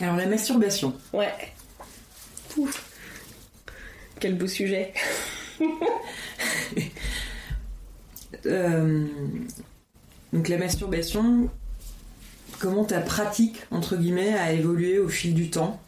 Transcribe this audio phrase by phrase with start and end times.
[0.00, 0.94] Alors la masturbation.
[1.12, 1.32] Ouais.
[4.18, 4.92] Quel beau sujet.
[8.46, 9.06] Euh,
[10.32, 11.50] donc la masturbation,
[12.58, 15.78] comment ta pratique, entre guillemets, a évolué au fil du temps?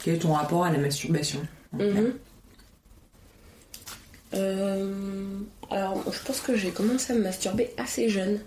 [0.00, 1.40] Quel est ton rapport à la masturbation
[1.72, 2.12] en Mhm.
[4.34, 5.38] Euh,
[5.70, 8.40] alors, je pense que j'ai commencé à me masturber assez jeune.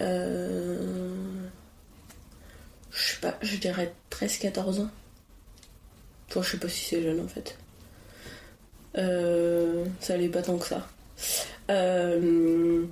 [0.00, 1.48] Euh,
[2.96, 4.90] je sais pas, je dirais 13-14 ans.
[6.28, 7.56] Enfin, je sais pas si c'est jeune en fait.
[8.98, 10.88] Euh, ça allait pas tant que ça.
[11.70, 12.86] Euh,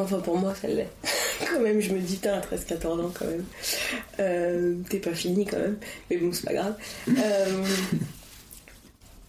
[0.00, 0.88] Enfin, pour moi, ça l'est.
[1.48, 3.44] quand même, je me dis, à 13-14 ans, quand même.
[4.20, 5.76] Euh, T'es pas fini, quand même.
[6.10, 6.76] Mais bon, c'est pas grave.
[7.08, 7.64] Euh,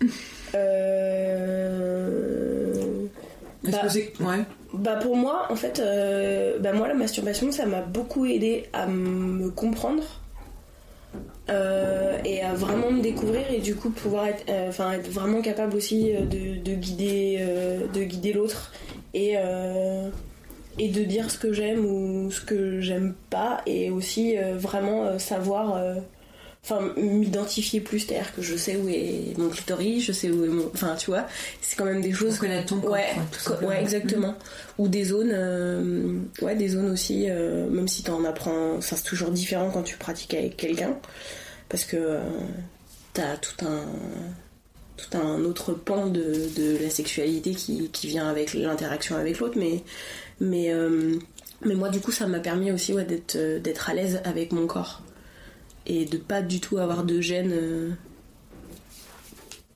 [0.55, 1.45] euh,
[3.63, 4.13] Est-ce bah, que c'est.
[4.19, 4.43] Ouais.
[4.77, 8.87] Bah pour moi, en fait, euh, bah moi la masturbation, ça m'a beaucoup aidé à
[8.87, 10.03] me comprendre
[11.49, 15.41] euh, et à vraiment me découvrir et du coup pouvoir être, euh, enfin être vraiment
[15.41, 17.39] capable aussi de, de guider,
[17.93, 18.73] de guider l'autre
[19.13, 19.35] et
[20.77, 25.79] et de dire ce que j'aime ou ce que j'aime pas et aussi vraiment savoir.
[26.67, 30.47] Enfin, m'identifier plus, c'est-à-dire que je sais où est mon clitoris, je sais où est
[30.47, 30.65] mon.
[30.73, 31.27] Enfin, tu vois,
[31.61, 32.93] c'est quand même des choses connaître ton corps.
[32.93, 33.05] Ouais,
[33.45, 34.33] quoi, ouais, exactement.
[34.79, 39.03] Ou des zones, euh, ouais, des zones aussi, euh, même si t'en apprends, enfin, c'est
[39.03, 40.97] toujours différent quand tu pratiques avec quelqu'un,
[41.69, 42.19] parce que euh,
[43.13, 43.85] t'as tout un,
[44.97, 49.59] tout un autre pan de, de la sexualité qui, qui vient avec l'interaction avec l'autre,
[49.59, 49.83] mais,
[50.39, 50.73] mais,
[51.61, 54.65] mais moi, du coup, ça m'a permis aussi, ouais, d'être, d'être à l'aise avec mon
[54.65, 55.03] corps
[55.85, 57.51] et de pas du tout avoir de gêne.
[57.53, 57.89] euh,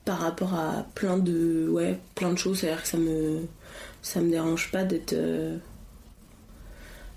[0.05, 3.41] par rapport à plein de ouais plein de choses c'est à dire que ça me
[4.01, 5.57] ça me dérange pas d'être euh,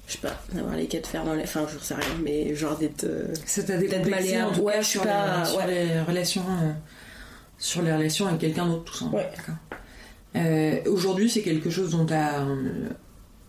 [0.07, 2.77] je sais pas d'avoir les quatre fers dans les enfin je sais rien mais genre
[2.77, 3.79] d'être euh, Ça t'a
[4.11, 4.61] malléable.
[4.61, 5.67] Ouais, cas je suis sur, pas- les, sur ouais.
[5.95, 6.73] les relations euh,
[7.59, 9.07] sur les relations avec quelqu'un d'autre tout ça.
[9.07, 9.31] Ouais.
[10.87, 12.07] Aujourd'hui, c'est quelque chose dont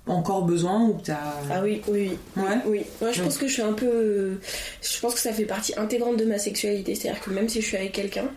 [0.06, 1.16] encore besoin ou que t'as.
[1.52, 2.58] ah oui oui oui Ouais.
[2.66, 4.40] oui Moi, je pense que je suis un peu
[4.82, 7.48] je pense que ça fait partie intégrante de ma sexualité c'est à dire que même
[7.48, 8.28] si je suis avec quelqu'un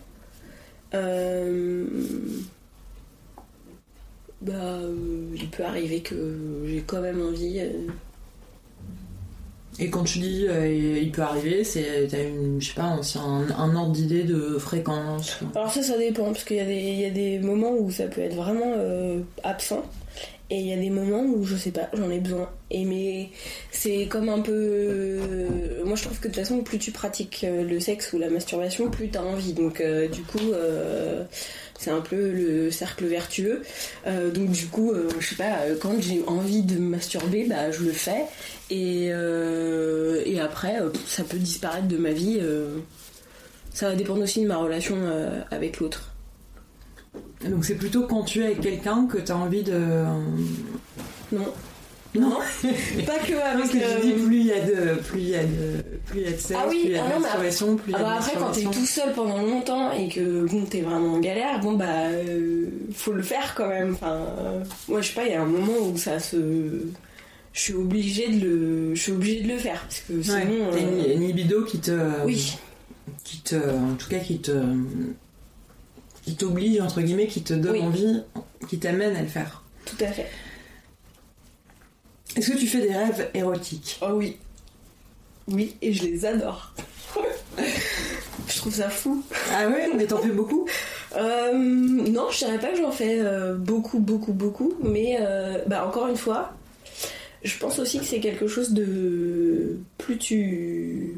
[0.94, 1.84] euh,
[4.42, 4.94] bah euh,
[5.34, 6.14] il peut arriver que
[6.66, 7.72] j'ai quand même envie euh,
[9.78, 10.68] Et quand tu dis euh,
[11.02, 15.38] il peut arriver, c'est t'as une je sais pas un, un ordre d'idée de fréquence.
[15.54, 17.90] Alors ça, ça dépend, parce qu'il y, a des- il y a des moments où
[17.90, 19.82] ça peut être vraiment euh, absent,
[20.48, 22.48] et il y a des moments où, je sais pas, j'en ai besoin.
[22.70, 23.30] Et mais
[23.72, 24.52] c'est comme un peu...
[24.52, 28.18] euh, moi, je trouve que de toute façon, plus tu pratiques euh, le sexe ou
[28.18, 29.54] la masturbation, plus t'as envie.
[29.54, 30.52] Donc euh, du coup,
[31.78, 33.62] c'est un peu le cercle vertueux.
[34.06, 37.92] Donc du coup, je sais pas, quand j'ai envie de me masturber, bah, je le
[37.92, 38.24] fais.
[38.70, 40.76] Et, et après,
[41.06, 42.40] ça peut disparaître de ma vie.
[43.74, 44.96] ça va dépendre aussi de ma relation
[45.50, 46.15] avec l'autre.
[47.48, 50.04] Donc c'est plutôt quand tu es avec quelqu'un que t'as envie de.
[51.32, 51.46] Non.
[52.14, 52.30] Non.
[53.06, 53.70] Pas que Parce avec.
[53.72, 56.20] que euh, je dis plus il y a de plus il y a de plus
[56.20, 57.22] il y a de sexe, Ah oui, plus il y a ah de non, mais
[57.24, 59.92] masturbation, plus il y ah a bah de après, quand t'es tout seul pendant longtemps
[59.92, 63.92] et que bon, t'es vraiment en galère, bon bah, euh, faut le faire quand même.
[63.94, 66.36] Enfin, euh, moi, je sais pas, il y a un moment où ça se.
[67.52, 70.22] Je suis obligée de le, je suis obligée de le faire parce que Ouais.
[70.22, 70.70] sinon.
[70.72, 72.56] T'as euh, une, une libido qui te Oui,
[73.24, 74.52] qui te en tout cas qui te
[76.26, 77.80] qui t'oblige entre guillemets qui te donne Oui.
[77.82, 78.22] envie
[78.68, 79.62] qui t'amène à le faire.
[79.84, 80.26] tout à fait.
[82.36, 83.98] Est-ce que tu fais des rêves érotiques?
[84.02, 84.36] Oh oui.
[85.48, 86.74] Oui, et je les adore.
[88.48, 89.22] je trouve ça fou.
[89.54, 90.66] Ah ouais, mais t'en fais beaucoup?
[91.16, 95.86] Euh, non, je dirais pas que j'en fais euh, beaucoup, beaucoup, beaucoup, mais euh, bah,
[95.86, 96.52] encore une fois,
[97.44, 101.16] je pense aussi que c'est quelque chose de plus tu,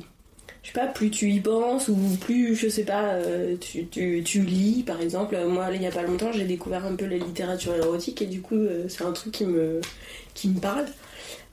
[0.69, 4.23] je sais pas, plus tu y penses ou plus, je sais pas, euh, tu, tu,
[4.23, 5.39] tu lis par exemple.
[5.47, 8.43] Moi, il y a pas longtemps, j'ai découvert un peu la littérature érotique et du
[8.43, 9.81] coup, euh, c'est un truc qui me,
[10.35, 10.87] qui me parle.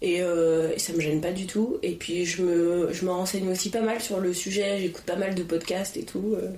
[0.02, 1.78] Et, euh, et ça me gêne pas du tout.
[1.82, 5.16] Et puis je me, je me renseigne aussi pas mal sur le sujet, j'écoute pas
[5.16, 6.50] mal de podcasts et tout euh,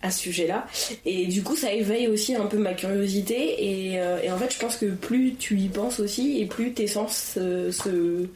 [0.00, 0.66] à ce sujet-là.
[1.04, 3.92] Et du coup, ça éveille aussi un peu ma curiosité.
[3.92, 6.72] Et, euh, et en fait, je pense que plus tu y penses aussi, et plus
[6.72, 8.26] tes sens se,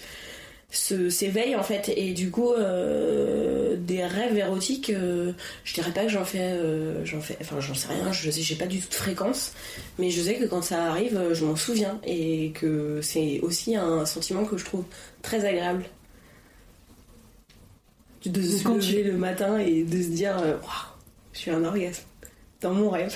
[0.73, 1.93] s'éveillent en fait.
[1.97, 5.33] Et du coup, euh, des rêves érotiques, euh,
[5.65, 8.11] je dirais pas que j'en fais, euh, j'en fais, enfin, j'en sais rien.
[8.13, 9.53] Je sais, j'ai pas du tout de fréquence,
[9.99, 14.07] mais je sais que quand ça arrive, je m'en souviens et que c'est aussi un
[14.07, 14.85] sentiment que je trouve
[15.21, 15.85] très agréable.
[18.25, 20.93] De se Quand lever le matin et de se dire, waouh,
[21.33, 22.05] je suis un orgasme
[22.61, 23.15] dans mon rêve.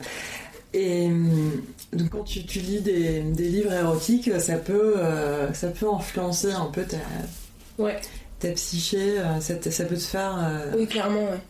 [0.74, 5.68] Et hum, donc quand tu, tu lis des, des livres érotiques, ça peut, euh, ça
[5.68, 6.96] peut influencer un peu ta,
[7.78, 8.00] Ouais.
[8.38, 10.36] Ta psyché, euh, ça, peut te faire.
[10.38, 11.40] euh, Oui, clairement, ouais.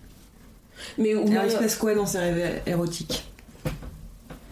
[0.98, 3.24] Mais ou Alors, il se passe quoi dans ces rêves érotiques?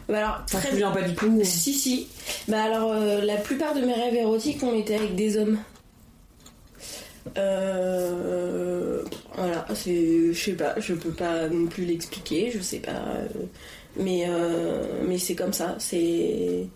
[0.09, 2.09] Bah alors, T'en te très souviens pas du tout ou- Si, si.
[2.49, 5.59] Bah alors, euh, la plupart de mes rêves érotiques ont été avec des hommes.
[7.37, 8.30] Euh,
[9.75, 10.33] c'est.
[10.33, 12.91] Je sais pas, je peux pas non plus l'expliquer, je sais pas.
[12.93, 13.27] euh,
[13.97, 16.67] mais euh, mais c'est comme ça, c'est.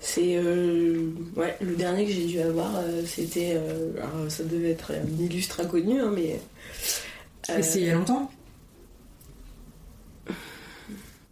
[0.00, 0.36] C'est.
[0.36, 3.54] euh, ouais, le dernier que j'ai dû avoir, euh, c'était.
[3.56, 6.40] euh, alors, ça devait être un illustre inconnu, hein, mais.
[7.42, 8.30] C'est il y a longtemps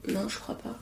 [0.09, 0.79] Non, je crois pas.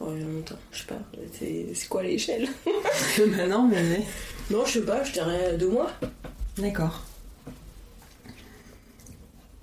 [0.00, 1.00] Enfin, il y a longtemps, je sais pas.
[1.38, 2.48] C'est c'est quoi l'échelle?
[3.36, 4.02] Bah non, mais.
[4.50, 5.90] Non, je sais pas, je dirais deux mois.
[6.56, 7.04] D'accord.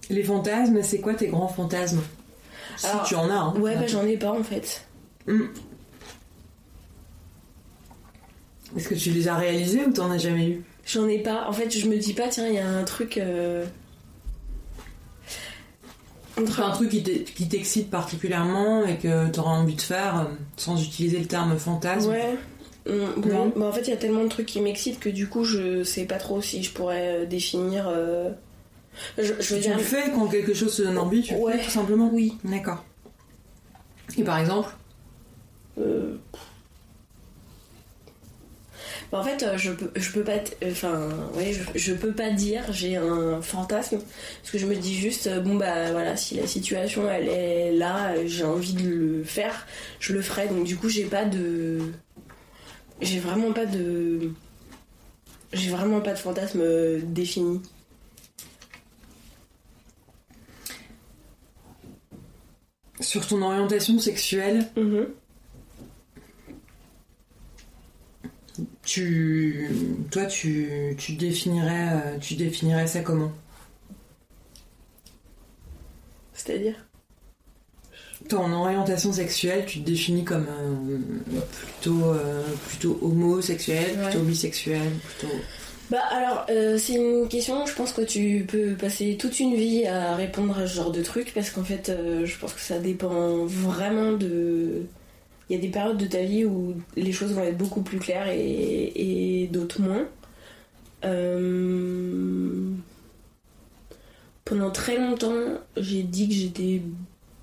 [0.09, 2.01] Les fantasmes, c'est quoi tes grands fantasmes
[2.77, 3.53] Si Alors, tu en as, hein.
[3.59, 4.85] Ouais, bah j'en ai pas en fait.
[5.27, 5.45] Hmm.
[8.77, 10.63] Est-ce que tu les as réalisés ou t'en as jamais eu?
[10.85, 11.47] J'en ai pas.
[11.47, 13.17] En fait, je me dis pas, tiens, il y a un truc.
[13.17, 13.65] euh,
[16.41, 20.23] Enfin, un truc qui t'e- qui t'excite particulièrement et que t'auras envie de faire euh,
[20.57, 22.09] sans utiliser le terme fantasme?
[22.09, 22.35] Ouais.
[22.85, 23.53] Bon, Non.
[23.55, 25.83] bah, en fait, il y a tellement de trucs qui m'excitent que du coup, je
[25.83, 27.87] sais pas trop si je pourrais euh, définir.
[27.87, 28.31] euh,
[29.17, 29.77] Je, je veux Tu dire.
[29.77, 31.57] le fais quand quelque chose te donne envie, tu le Ouais.
[31.57, 32.37] fais tout simplement Oui.
[32.43, 32.83] D'accord.
[34.17, 34.69] Et par exemple
[35.77, 36.17] euh,
[39.11, 40.39] bah, en fait, euh, je peux, je peux pas.
[40.39, 43.99] t- Enfin, ouais, je, je peux pas dire j'ai un fantasme
[44.41, 47.71] parce que je me dis juste euh, bon bah voilà, si la situation elle est
[47.73, 49.67] là, j'ai envie de le faire,
[49.99, 50.47] je le ferai.
[50.47, 51.79] Donc du coup, j'ai pas de,
[53.01, 54.31] j'ai vraiment pas de,
[55.53, 56.63] j'ai vraiment pas de fantasme
[57.03, 57.61] défini.
[63.15, 65.07] Sur ton orientation sexuelle, Mhm.
[68.83, 69.69] tu,
[70.11, 73.31] toi, tu, tu définirais, euh, tu définirais ça comment?
[76.33, 76.75] C'est-à-dire?
[78.27, 80.97] Ton orientation sexuelle, tu te définis comme euh,
[81.79, 84.09] plutôt, euh, plutôt homosexuel, Ouais.
[84.09, 85.33] plutôt bisexuel, plutôt.
[85.91, 89.85] Bah alors, euh, c'est une question, je pense que tu peux passer toute une vie
[89.85, 92.79] à répondre à ce genre de truc parce qu'en fait, euh, je pense que ça
[92.79, 94.83] dépend vraiment de...
[95.49, 97.99] Il y a des périodes de ta vie où les choses vont être beaucoup plus
[97.99, 100.07] claires et, d'autres moins.
[101.03, 102.71] Euh,
[104.43, 106.81] Pendant très longtemps, j'ai dit que j'étais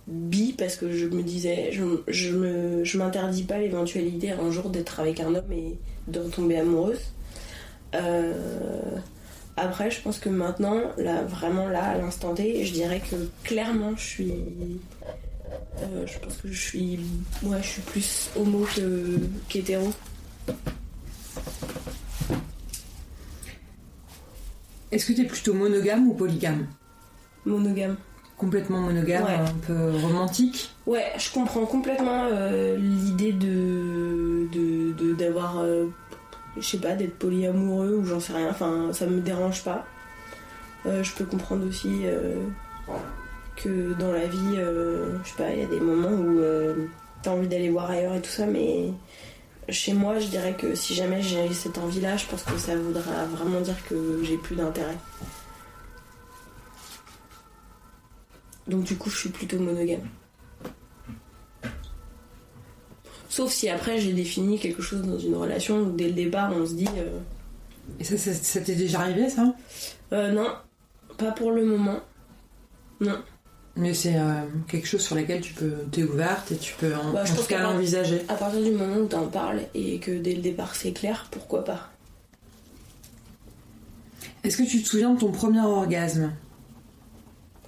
[0.09, 5.21] bi parce que je me disais, je, je m'interdis pas l'éventualité un jour d'être avec
[5.21, 5.77] un homme et
[6.09, 6.99] d'en tomber amoureuse.
[7.95, 8.97] Euh,
[9.57, 13.93] après, je pense que maintenant, là, vraiment là, à l'instant T, je dirais que clairement,
[13.97, 14.33] je suis.
[15.83, 17.01] euh, je pense que je suis.
[17.43, 19.19] Moi, je suis plus homo que
[19.49, 19.93] qu'hétéro.
[24.91, 26.67] Est-ce que tu es plutôt monogame ou polygame?
[27.47, 27.97] Monogame.
[28.37, 29.35] Complètement monogame, Ouais.
[29.35, 30.71] un peu romantique?
[30.87, 35.87] Ouais, je comprends complètement euh, l'idée de de- de- d'avoir, euh,
[36.57, 38.51] je sais pas, d'être polyamoureux ou j'en sais rien.
[38.51, 39.87] Enfin, ça me dérange pas.
[40.87, 42.35] Euh, je peux comprendre aussi euh,
[43.57, 46.41] que dans la vie, euh, je sais pas, il y a des moments où
[47.23, 48.93] t'as envie d'aller voir ailleurs et tout ça, mais
[49.69, 53.25] chez moi, je dirais que si jamais j'ai cette envie-là, je pense que ça voudra
[53.27, 54.97] vraiment dire que j'ai plus d'intérêt.
[58.67, 60.09] Donc du coup, je suis plutôt monogame.
[63.33, 66.67] Sauf si après j'ai défini quelque chose dans une relation où dès le départ on
[66.67, 67.19] se dit euh,
[67.99, 69.55] Et ça, ça, ça t'est déjà arrivé ça?
[70.13, 70.49] Euh, non,
[71.17, 72.01] pas pour le moment.
[73.01, 73.19] Non.
[73.75, 77.11] Mais c'est euh, quelque chose sur lequel tu peux, t'es ouverte et tu peux en,
[77.15, 78.21] Bah, je en pense tout cas que- l'envisager.
[78.29, 81.65] À partir du moment où t'en parles et que dès le départ c'est clair, pourquoi
[81.65, 81.89] pas?
[84.45, 86.33] Est-ce que tu te souviens de ton premier orgasme?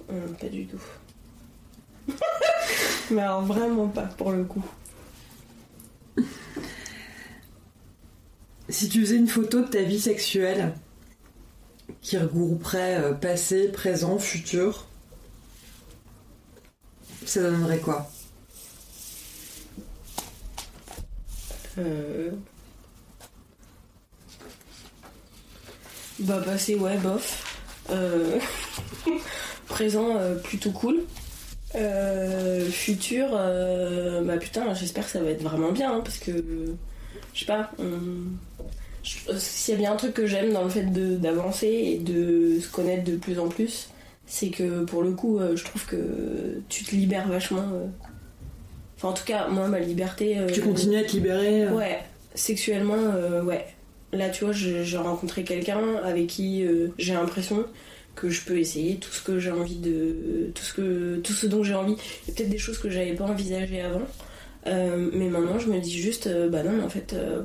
[0.09, 0.81] Hum, Pas du tout.
[3.09, 4.63] Mais alors vraiment pas pour le coup.
[8.67, 10.73] Si tu faisais une photo de ta vie sexuelle
[12.01, 14.87] qui regrouperait euh, passé, présent, futur,
[17.25, 18.09] ça donnerait quoi?
[21.77, 22.31] Euh...
[26.19, 27.43] Bah passé ouais bof.
[27.91, 28.39] Euh,
[29.67, 31.03] Présent euh, plutôt cool.
[32.71, 36.31] Futur bah putain j'espère que ça va être vraiment bien hein, parce que
[37.33, 38.63] je sais pas on-
[39.03, 40.83] je- s'il y a bien un truc que j'aime dans le fait
[41.19, 43.89] d'avancer et de se connaître de plus en plus
[44.27, 47.85] c'est que pour le coup euh, je trouve que tu te libères vachement euh.
[48.97, 51.99] enfin en tout cas moi ma liberté euh, Tu continues à te libérer euh, Ouais,
[52.33, 53.65] sexuellement, euh, ouais.
[54.13, 57.65] là tu vois, j'ai rencontré quelqu'un avec qui euh, j'ai l'impression
[58.15, 60.49] que je peux essayer tout ce que j'ai envie de.
[60.55, 61.95] tout ce, que, tout ce dont j'ai envie.
[62.25, 64.01] Il y a peut-être des choses que j'avais pas envisagées avant.
[64.67, 67.43] Euh, mais maintenant, je me dis juste, euh, bah non, mais en fait, euh,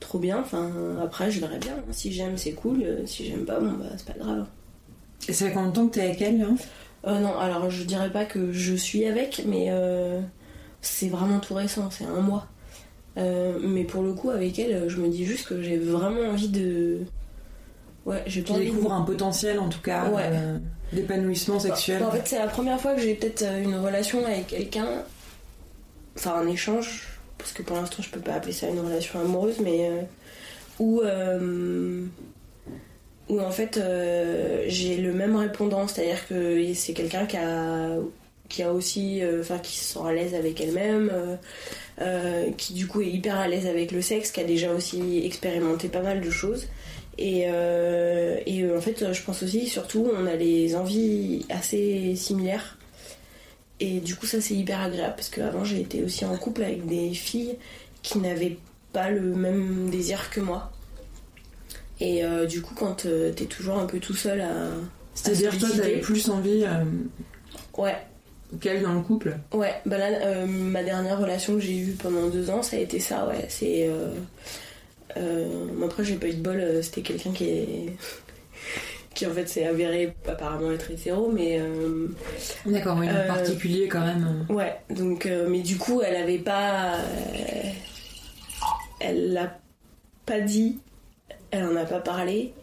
[0.00, 0.40] trop bien.
[0.40, 0.70] Enfin,
[1.02, 1.76] après, je verrai bien.
[1.90, 2.84] Si j'aime, c'est cool.
[3.06, 4.46] Si j'aime pas, bon, bah, c'est pas grave.
[5.28, 8.10] Et ça fait combien de temps que t'es avec elle, là Non, alors je dirais
[8.10, 9.70] pas que je suis avec, mais
[10.80, 12.46] c'est vraiment tout récent, c'est un mois.
[13.16, 17.00] mais pour le coup, avec elle, je me dis juste que j'ai vraiment envie de.
[18.06, 20.10] Ouais, j'ai pas découvre un potentiel en tout cas
[20.92, 22.02] d'épanouissement bah, sexuel.
[22.02, 25.04] en fait, c'est la première fois que j'ai peut-être une relation avec quelqu'un
[26.20, 27.08] enfin un échange,
[27.38, 30.02] parce que pour l'instant je peux pas appeler ça une relation amoureuse, mais euh,
[30.78, 32.04] où, euh,
[33.28, 37.96] où en fait euh, j'ai le même répondant, c'est-à-dire que c'est quelqu'un qui a,
[38.50, 41.10] qui a aussi, enfin qui se sent à l'aise avec elle-même,
[42.56, 45.88] qui du coup est hyper à l'aise avec le sexe, qui a déjà aussi expérimenté
[45.88, 46.66] pas mal de choses.
[47.16, 52.76] Et, et en fait, je pense aussi, surtout, on a les envies assez similaires.
[53.80, 56.86] Et du coup, ça c'est hyper agréable parce qu'avant j'ai été aussi en couple avec
[56.86, 57.56] des filles
[58.02, 58.58] qui n'avaient
[58.92, 60.70] pas le même désir que moi.
[62.00, 64.70] Et euh, du coup, quand euh, t'es toujours un peu tout seul à.
[65.14, 66.64] C'est-à-dire, toi t'avais plus envie.
[66.64, 66.84] Euh,
[67.76, 67.96] ouais.
[68.60, 69.36] Qu'elle dans le couple?
[69.52, 72.98] Ouais, bah là, ma dernière relation que j'ai eue pendant deux ans, ça a été
[72.98, 73.46] ça, ouais.
[73.48, 73.88] C'est.
[75.84, 77.96] après, j'ai pas eu de bol, c'était quelqu'un qui est
[79.14, 81.58] qui en fait s'est avéré apparemment être hétéro, mais.
[81.60, 82.08] Euh,
[82.66, 84.46] D'accord, mais euh, particulier quand même.
[84.48, 86.96] Ouais, donc, euh, mais du coup, elle avait pas.
[89.00, 89.58] elle l'a
[90.26, 90.78] pas dit,
[91.50, 92.54] elle en a pas parlé,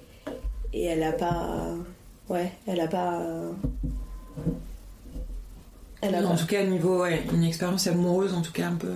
[0.74, 1.76] et elle a pas.
[2.30, 3.22] Ouais, elle a pas.
[6.02, 8.94] Elle a en tout cas, niveau, ouais, une expérience amoureuse, en tout cas un peu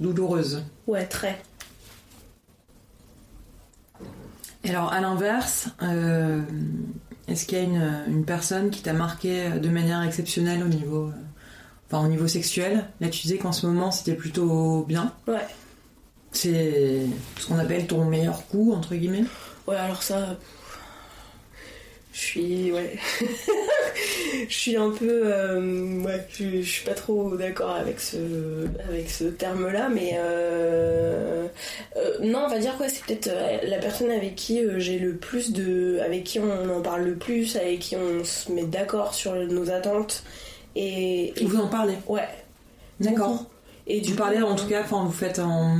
[0.00, 0.64] douloureuse.
[0.86, 1.38] Ouais, très.
[4.64, 6.42] Alors, à l'inverse, euh,
[7.28, 7.64] est-ce qu'il y a
[8.08, 11.12] une, personne qui t'a marqué de manière exceptionnelle au niveau, euh,
[11.86, 12.84] enfin, au niveau sexuel?
[13.00, 15.12] Là, tu disais qu'en ce moment, c'était plutôt bien.
[15.26, 15.46] Ouais.
[16.32, 17.06] C'est
[17.38, 19.24] ce qu'on appelle ton meilleur coup, entre guillemets?
[19.66, 20.36] Ouais, alors ça,
[22.12, 22.96] je suis ouais.
[24.48, 29.24] Je suis un peu euh, ouais je, suis pas trop d'accord avec ce avec ce
[29.24, 31.46] terme là mais euh,
[31.96, 33.30] euh, non on va dire quoi c'est peut-être
[33.66, 37.56] la personne avec qui j'ai le plus de avec qui on en parle le plus
[37.56, 40.22] avec qui on se met d'accord sur nos attentes
[40.76, 41.94] et, vous en parlez.
[42.06, 42.28] Ouais.
[43.00, 43.46] D'accord.
[43.86, 45.78] Et du vous parlez en tout cas quand vous faites en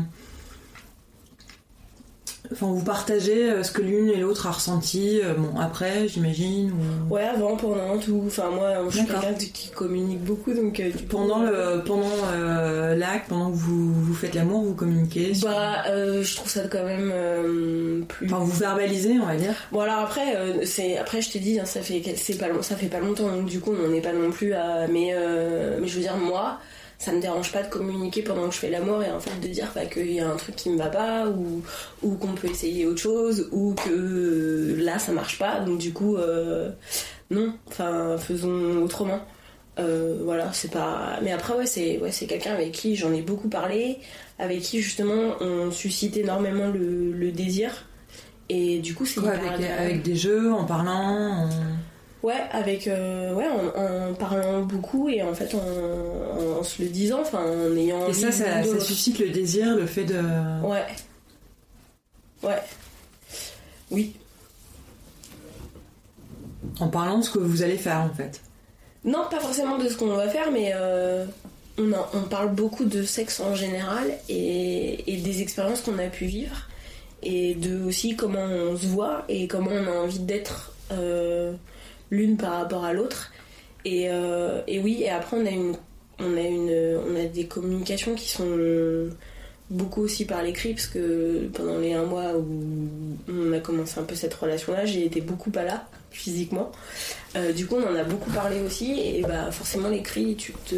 [2.52, 6.72] Enfin, vous partagez euh, ce que l'une et l'autre a ressenti, euh, bon, après, j'imagine
[6.72, 7.14] ou...
[7.14, 8.24] Ouais, avant, pendant, tout.
[8.26, 10.80] Enfin, moi, je suis quelqu'un qui communique beaucoup, donc...
[10.80, 12.08] Euh, pendant le, pendant
[12.96, 18.04] l'acte, pendant que vous, vous faites l'amour, vous communiquez Bah, je trouve ça quand même
[18.06, 18.26] plus...
[18.26, 21.64] Enfin, vous verbalisez, on va dire Bon, alors après, c'est après je t'ai dit, hein,
[21.64, 22.00] ça, fait,
[22.38, 24.86] pas, ça fait pas longtemps, donc du coup, on n'est pas non plus à...
[24.88, 25.14] Mais,
[25.80, 26.58] mais je veux dire, moi
[26.98, 29.46] ça me dérange pas de communiquer pendant que je fais l'amour et en fait de
[29.46, 31.62] dire bah, qu'il y a un truc qui me va pas ou,
[32.02, 35.60] ou qu'on peut essayer autre chose ou que là ça marche pas.
[35.60, 36.70] Donc du coup euh,
[37.30, 37.54] non.
[37.68, 39.20] Enfin faisons autrement.
[39.78, 43.22] Euh, voilà c'est pas mais après ouais c'est ouais, c'est quelqu'un avec qui j'en ai
[43.22, 43.98] beaucoup parlé
[44.40, 47.86] avec qui justement on suscite énormément le, désir.
[48.48, 51.48] Et du coup c'est avec, avec, des jeux en parlant
[52.22, 57.38] Ouais, avec euh, ouais, en, parlant beaucoup et en fait en, se le disant, enfin
[57.38, 58.08] en ayant.
[58.08, 60.20] Et ça, ça, suscite le désir, le fait de.
[60.66, 60.86] Ouais.
[62.42, 62.62] Ouais.
[63.90, 64.14] Oui.
[66.80, 68.40] En parlant de ce que vous allez faire en fait.
[69.04, 71.24] Non, pas forcément de ce qu'on va faire, mais euh,
[71.78, 76.26] on, on, parle beaucoup de sexe en général et, et des expériences qu'on a pu
[76.26, 76.68] vivre
[77.22, 80.72] et de aussi comment on se voit et comment on a envie d'être.
[80.92, 81.52] Euh,
[82.10, 83.32] l'une par rapport à l'autre.
[83.84, 85.76] Et, euh, et, oui, et après on a, une,
[86.18, 88.56] on, a une, on a des communications qui sont
[89.70, 92.68] beaucoup aussi par l'écrit, parce que pendant les un mois où
[93.28, 96.72] on a commencé un peu cette relation-là, j'ai été beaucoup pas là, physiquement.
[97.36, 100.76] Euh, du coup, on en a beaucoup parlé aussi, et bah forcément l'écrit, tu te,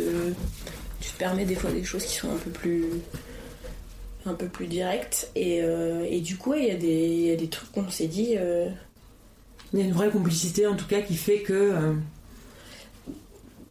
[1.01, 2.85] tu te permets des fois des choses qui sont un peu plus
[4.27, 5.31] un peu plus directes.
[5.35, 8.37] Et, euh, et du coup, il y, y, a des trucs qu'on s'est dit
[9.73, 11.53] il y a une vraie complicité en tout cas qui fait que.
[11.53, 11.93] Euh,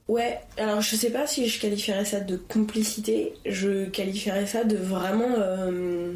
[0.08, 4.78] ouais, alors je sais pas si je qualifierais ça de complicité, je qualifierais ça de
[4.78, 5.36] vraiment.
[5.38, 6.14] Euh,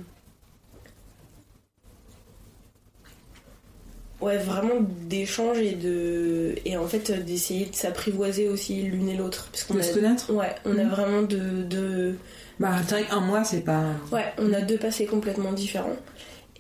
[4.22, 6.56] ouais, vraiment d'échange et de.
[6.66, 9.50] Et en fait d'essayer de s'apprivoiser aussi l'une et l'autre.
[9.52, 10.90] De se connaître Ouais, on a mhm.
[10.90, 11.64] vraiment de.
[11.64, 12.16] de...
[12.60, 13.84] Bah, qu'un mois c'est pas.
[14.12, 15.98] Ouais, on a deux passés complètement différents.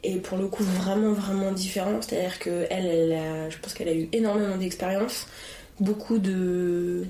[0.03, 2.01] Et pour le coup vraiment vraiment différent.
[2.01, 5.27] C'est-à-dire que elle, elle a- je pense qu'elle a eu énormément d'expérience,
[5.79, 7.05] beaucoup de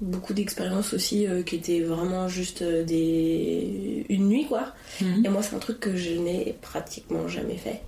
[0.00, 4.72] beaucoup d'expériences aussi euh, qui étaient vraiment juste euh, des une nuit quoi.
[5.00, 5.24] Mhm.
[5.24, 7.80] Et moi c'est un truc que je n'ai pratiquement jamais fait.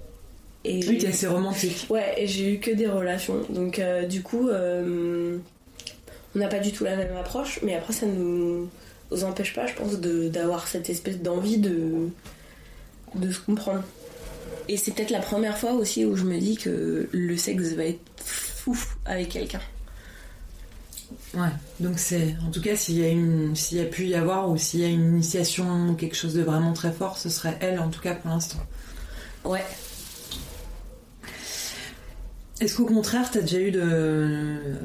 [0.66, 1.87] Et Oui, t'es assez romantique.
[1.90, 3.43] Ouais, et j'ai eu que des relations.
[3.50, 5.37] Donc, euh, du coup, euh,
[6.35, 8.71] on n'a pas du tout la même approche, mais après, ça nous
[9.25, 12.09] empêche pas, je pense, d'avoir cette espèce d'envie de,
[13.14, 13.83] de se comprendre.
[14.69, 17.85] Et c'est peut-être la première fois aussi où je me dis que le sexe va
[17.85, 19.61] être fou avec quelqu'un.
[21.35, 21.51] Ouais.
[21.81, 24.51] Donc c'est, en tout cas, s'il y a une, s'il y a pu y avoir
[24.51, 27.59] ou s'il y a une initiation ou quelque chose de vraiment très fort, ce serait
[27.61, 28.61] elle, en tout cas pour l'instant.
[29.45, 29.65] Ouais.
[32.61, 34.77] Est-ce qu'au contraire, t'as déjà eu de euh,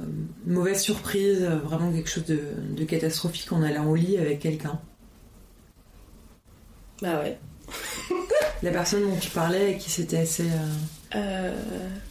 [0.46, 2.42] mauvaises surprises, euh, vraiment quelque chose de,
[2.76, 4.80] de catastrophique en allant au lit avec quelqu'un?
[7.02, 7.38] Bah ouais.
[8.64, 11.52] La personne dont tu parlais, qui c'était assez euh, Euh,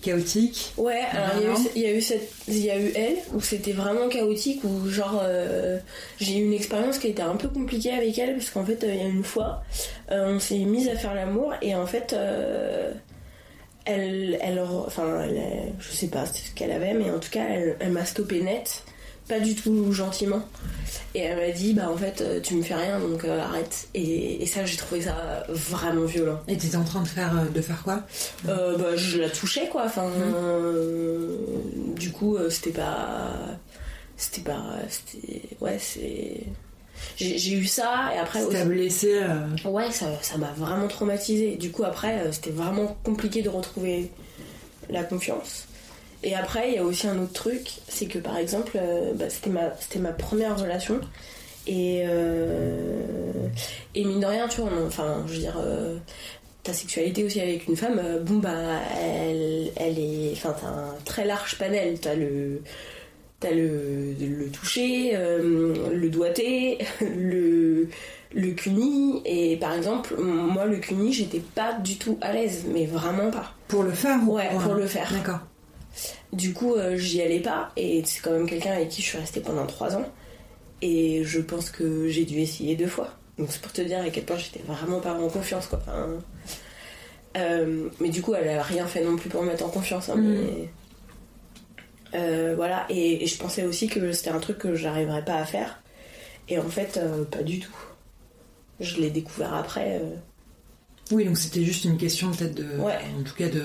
[0.03, 0.73] chaotique.
[0.77, 4.09] Ouais, alors il y a eu- cette- il y a eu elle, où c'était vraiment
[4.09, 5.79] chaotique, où genre euh,
[6.21, 8.97] j'ai eu une expérience qui était un peu compliquée avec elle, parce qu'en fait, il
[8.97, 9.63] y a une fois,
[10.11, 12.13] on s'est mise à faire l'amour, et en fait,
[13.85, 17.77] elle, elle, enfin, elle- je sais pas ce qu'elle avait, mais en tout cas, elle,
[17.81, 18.83] elle m'a stoppé net,
[19.29, 20.43] pas du tout gentiment.
[21.15, 23.89] Et elle m'a dit, bah en fait, euh, tu me fais rien, donc euh, arrête.
[23.95, 26.39] Et, et ça, j'ai trouvé ça vraiment violent.
[26.49, 28.03] Et t'étais en train de faire, euh, de faire quoi?
[28.49, 31.37] Euh, bah, je la touchais quoi enfin euh,
[31.97, 33.31] du coup c'était pas
[34.17, 36.43] c'était pas c'était ouais c'est
[37.17, 39.21] j'ai eu ça et après aussi- blessé
[39.65, 44.11] ouais ça ça m'a vraiment traumatisé du coup après c'était vraiment compliqué de retrouver
[44.91, 45.67] la confiance
[46.23, 49.27] et après il y a aussi un autre truc c'est que par exemple euh, bah,
[49.31, 51.01] c'était ma c'était ma première relation
[51.67, 53.31] et euh,
[53.95, 55.97] et mine de rien tu vois on- enfin je veux dire euh,
[56.65, 61.25] ta sexualité aussi avec une femme, bon bah elle, elle est, enfin t'as un très
[61.25, 62.61] large panel, t'as le,
[63.41, 67.89] t'as le, le toucher, le doigté, le,
[68.35, 72.85] le cuni et par exemple moi le cuni j'étais pas du tout à l'aise, mais
[72.85, 73.55] vraiment pas.
[73.69, 75.11] pour le faire ou Ouais, pour le faire.
[75.11, 75.41] D'accord.
[76.33, 79.19] Du coup euh, j'y allais pas et c'est quand même quelqu'un avec qui je suis
[79.19, 80.07] restée pendant trois ans
[80.83, 83.09] et je pense que j'ai dû essayer deux fois.
[83.39, 85.81] Donc c'est pour te dire à quel point j'étais vraiment pas en confiance quoi.
[85.83, 86.09] Enfin,
[87.37, 90.09] euh, mais du coup elle a rien fait non plus pour me mettre en confiance.
[90.09, 90.23] hein, Mm.
[90.23, 90.71] mais,
[92.15, 95.45] euh, voilà et, et je pensais aussi que c'était un truc que j'arriverais pas à
[95.45, 95.83] faire
[96.49, 97.77] et en fait euh, pas du tout.
[98.81, 99.99] Je l'ai découvert après.
[100.01, 100.15] euh,
[101.11, 102.99] Oui, donc c'était juste une question peut-être de, Ouais.
[103.19, 103.63] en tout cas de,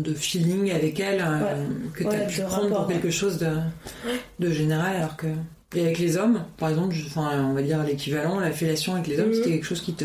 [0.00, 3.48] de feeling avec elle, euh, que t'as Ouais, pu prendre rapport, pour quelque chose de,
[4.38, 5.26] de général, alors que
[5.74, 9.08] et avec les hommes, par exemple, je- enfin, on va dire l'équivalent, la fellation avec
[9.08, 9.34] les hommes, Mhm.
[9.34, 10.04] c'était quelque chose qui te,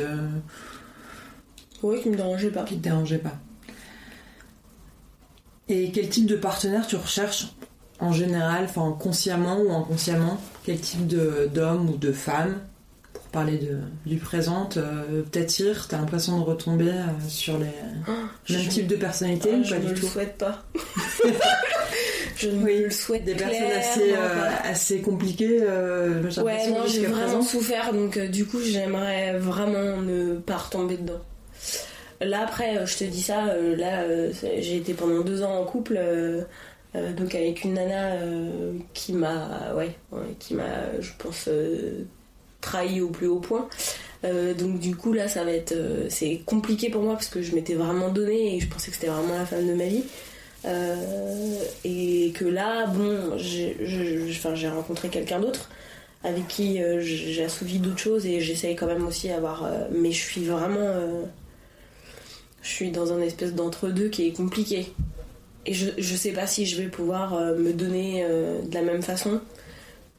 [1.83, 2.63] Oui, qui me dérangeait pas.
[2.63, 3.37] qui te dérangeait pas.
[5.69, 7.53] Et quel type de partenaire tu recherches
[7.99, 10.37] en général, enfin consciemment ou inconsciemment?
[10.65, 12.59] Quel type d'homme ou de femme?
[13.31, 18.03] Parler de, du présent, te- t'attire T'as l'impression de retomber euh, sur les mêmes
[18.45, 20.63] Je- types de personnalités ou je pas ne le tout souhaite pas.
[22.35, 24.69] je ne Oui, le souhaite Des personnes assez, euh, pas.
[24.69, 27.41] assez compliquées, euh, j'ai Ouais, non, j'ai vraiment présent.
[27.41, 31.21] souffert, donc euh, du coup, j'aimerais vraiment ne pas retomber dedans.
[32.19, 35.55] Là, après, euh, je te dis ça, euh, là, euh, j'ai été pendant deux ans
[35.59, 36.41] en couple, euh,
[36.95, 42.03] euh, donc avec une nana euh, qui m'a, ouais, ouais, qui m'a, je pense, euh,
[42.62, 43.67] trahi au plus haut point.
[44.24, 47.41] Euh, donc du coup, là, ça va être, euh, c'est compliqué pour moi parce que
[47.41, 50.04] je m'étais vraiment donné et je pensais que c'était vraiment la femme de ma vie.
[50.65, 55.69] Euh, et que là, bon, j'ai rencontré quelqu'un d'autre
[56.24, 59.63] avec qui j'ai assouvi d'autres choses et j'essaye quand même aussi d'avoir.
[59.63, 60.93] euh, mais je suis vraiment.
[62.62, 64.93] je suis dans un espèce d'entre-deux qui est compliqué.
[65.65, 69.41] Et je, je sais pas si je vais pouvoir me donner de la même façon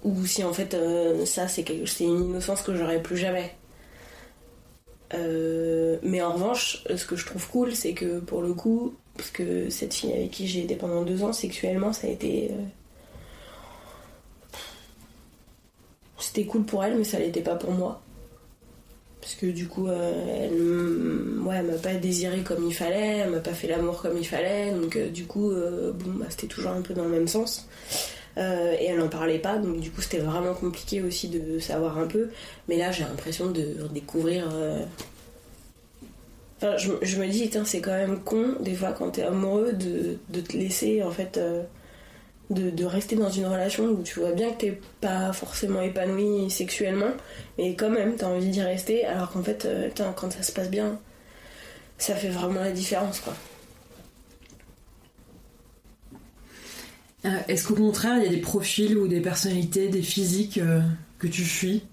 [0.02, 1.64] ou si en fait euh, ça c'est
[2.00, 3.52] une innocence que j'aurai plus jamais.
[5.14, 9.30] Euh, mais en revanche, ce que je trouve cool, c'est que pour le coup, parce
[9.30, 12.50] que cette fille avec qui j'ai été pendant deux ans, sexuellement, ça a été.
[12.52, 12.54] euh,
[16.18, 18.00] C'était cool pour elle, mais ça l'était pas pour moi.
[19.20, 20.52] Parce que du coup, elle,
[21.42, 24.26] ouais, elle m'a pas désiré comme il fallait, elle m'a pas fait l'amour comme il
[24.26, 27.68] fallait, donc du coup, bon, bah, c'était toujours un peu dans le même sens.
[28.38, 31.98] Euh, et elle en parlait pas, donc du coup, c'était vraiment compliqué aussi de savoir
[31.98, 32.30] un peu.
[32.68, 34.48] Mais là, j'ai l'impression de redécouvrir.
[34.52, 34.84] euh,
[36.56, 40.56] Enfin, je, me dis, c'est quand même con, des fois, quand t'es amoureux, de, te
[40.56, 41.64] laisser, en fait, euh,
[42.50, 46.48] de, de rester dans une relation où tu vois bien que t'es pas forcément épanoui
[46.50, 47.10] sexuellement,
[47.58, 49.66] mais quand même, t'as envie d'y rester, alors qu'en fait,
[49.96, 51.00] quand ça se passe bien,
[51.98, 53.34] ça fait vraiment la différence, quoi.
[57.24, 60.80] Est-ce qu'au contraire, il y a des profils ou des personnalités, des physiques euh,
[61.18, 61.84] que tu fuis?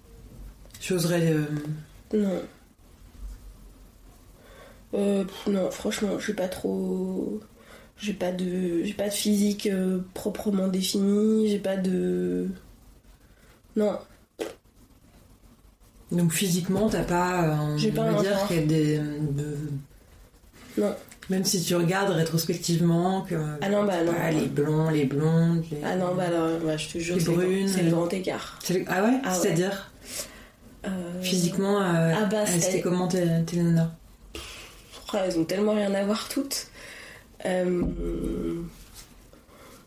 [0.80, 1.32] J'oserais.
[1.32, 1.44] euh,
[2.14, 2.42] Non.
[4.94, 7.40] Euh, non, franchement, je suis pas trop.
[7.96, 8.82] J'ai pas de.
[8.82, 12.48] J'ai pas de physique euh, proprement définie, j'ai pas de.
[13.76, 13.98] Non.
[16.10, 17.44] Donc physiquement, t'as pas.
[17.44, 18.98] euh, on J'ai pas va un dire qu'il y a des.
[18.98, 19.56] de-
[20.78, 20.96] Non.
[21.30, 23.36] Même si tu regardes rétrospectivement que.
[23.62, 24.12] Ah non, bah non.
[24.32, 25.62] les blonds, les blondes.
[25.70, 28.58] les- Ah non, bah alors, bah, je te jure, Les brunes, c'est le grand écart.
[28.68, 29.34] Le- Ah ouais Ah ouais.
[29.40, 29.92] C'est-à-dire
[30.86, 30.88] Euh,
[31.22, 33.90] Physiquement, euh, Ah bah, étaient comment tes, nanas
[35.12, 36.68] elles ont tellement rien à voir toutes.
[37.44, 37.82] Euh,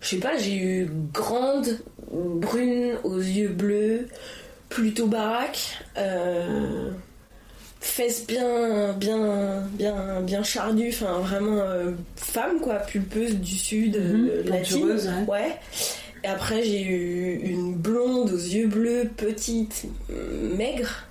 [0.01, 1.79] Je sais pas, j'ai eu grande,
[2.12, 4.08] brune, aux yeux bleus,
[4.69, 6.91] plutôt baraque, euh,
[7.85, 14.41] fesses bien, bien, bien, bien chardues, enfin vraiment euh, femme quoi, pulpeuse du sud, euh,
[14.43, 14.89] Mhm, latine.
[15.27, 15.39] ouais.
[15.39, 15.55] Ouais.
[16.23, 21.03] Et après, j'ai eu une blonde aux yeux bleus, petite, euh, maigre.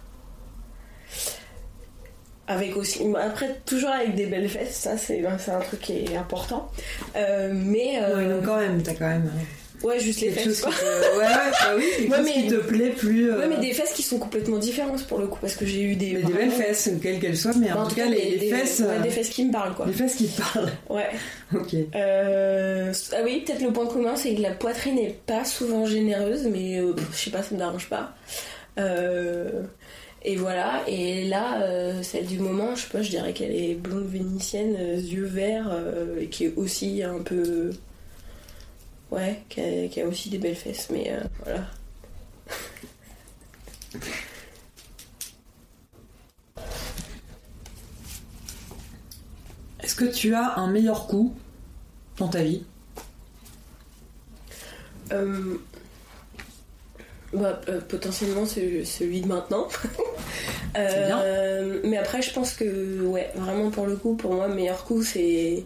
[2.48, 3.02] Avec aussi.
[3.20, 6.70] Après, toujours avec des belles fesses, ça c'est ben, c'est un truc qui est important.
[7.16, 8.02] Euh, mais.
[8.02, 9.30] euh, Ouais, donc quand même, t'as quand même.
[9.84, 10.70] Ouais, juste les fesses quoi.
[10.70, 13.30] Ouais, ouais, bah oui, Ouais, mais- qui te plaît plus.
[13.30, 15.82] euh, Ouais, mais des fesses qui sont complètement différentes pour le coup, parce que j'ai
[15.82, 16.12] eu des.
[16.14, 18.38] mais des belles fesses, quelles qu'elles soient, mais Bah, en, tout cas, les, des, les
[18.38, 18.80] des- fesses.
[18.80, 19.86] ouais, euh, des fesses qui me parlent quoi.
[19.86, 20.70] Les fesses qui te parlent.
[20.90, 21.08] Ouais.
[21.54, 21.74] Ok.
[21.94, 26.46] Euh, ah oui, peut-être le point commun, c'est que la poitrine n'est pas souvent généreuse,
[26.52, 26.78] mais
[27.12, 28.14] je sais pas, ça me dérange pas.
[28.78, 29.62] Euh,
[30.24, 33.74] et voilà, et là, euh, celle du moment, je sais pas, je dirais qu'elle est
[33.74, 37.70] blonde vénitienne, euh, yeux verts, euh, et qui est aussi un peu.
[39.12, 41.66] Ouais, qui a, qui a aussi des belles fesses, mais euh, voilà.
[49.82, 51.34] Est-ce que tu as un meilleur coup
[52.18, 52.62] dans ta vie?
[55.12, 55.56] Euh,
[57.32, 59.68] bah, euh, potentiellement ce- celui de maintenant.
[60.74, 61.20] Bien.
[61.20, 64.84] Euh, mais après, je pense que, ouais, vraiment pour le coup, pour moi, le meilleur
[64.84, 65.64] coup, c'est.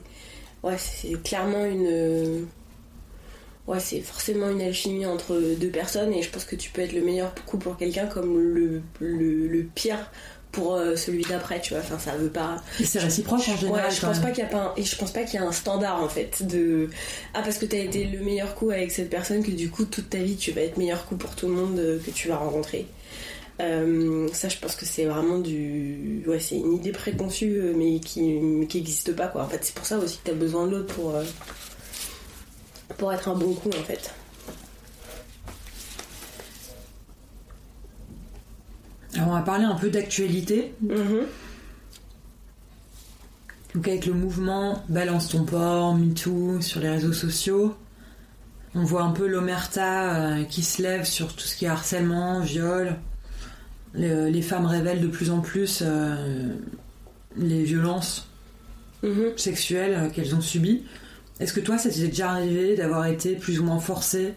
[0.65, 2.47] Ouais, c'est clairement une.
[3.67, 6.93] Ouais, c'est forcément une alchimie entre deux personnes et je pense que tu peux être
[6.93, 10.11] le meilleur coup pour quelqu'un comme le, le, le pire
[10.53, 11.83] pour euh, celui d'après, tu vois.
[11.83, 12.63] Enfin, ça veut pas.
[12.81, 13.85] Et c'est réciproque en général.
[13.87, 14.73] Ouais, je pense pas qu'il y a pas un...
[14.77, 16.89] et je pense pas qu'il y a un standard en fait de
[17.35, 20.11] ah parce que t'as été le meilleur coup avec cette personne que du coup toute
[20.11, 22.37] ta vie tu vas être meilleur coup pour tout le monde euh, que tu vas
[22.37, 22.87] rencontrer.
[23.61, 28.39] Euh, ça je pense que c'est vraiment du ouais c'est une idée préconçue mais qui
[28.69, 29.43] qui existe pas quoi.
[29.43, 31.25] En fait c'est pour ça aussi que t'as besoin de l'autre pour euh,
[32.99, 34.13] pour être un bon coup en fait.
[39.15, 40.75] Alors on va parler un peu d'actualité.
[40.83, 41.23] Mhm.
[43.75, 47.77] Donc avec le mouvement Balance ton port, MeToo sur les réseaux sociaux,
[48.75, 52.41] on voit un peu l'omerta euh, qui se lève sur tout ce qui est harcèlement,
[52.41, 52.97] viol.
[53.95, 56.55] Le- les femmes révèlent de plus en plus euh,
[57.37, 58.29] les violences
[59.03, 59.37] Mhm.
[59.37, 60.83] sexuelles euh, qu'elles ont subies.
[61.41, 64.33] Est-ce que toi, ça t'est déjà arrivé d'avoir été plus ou moins forcée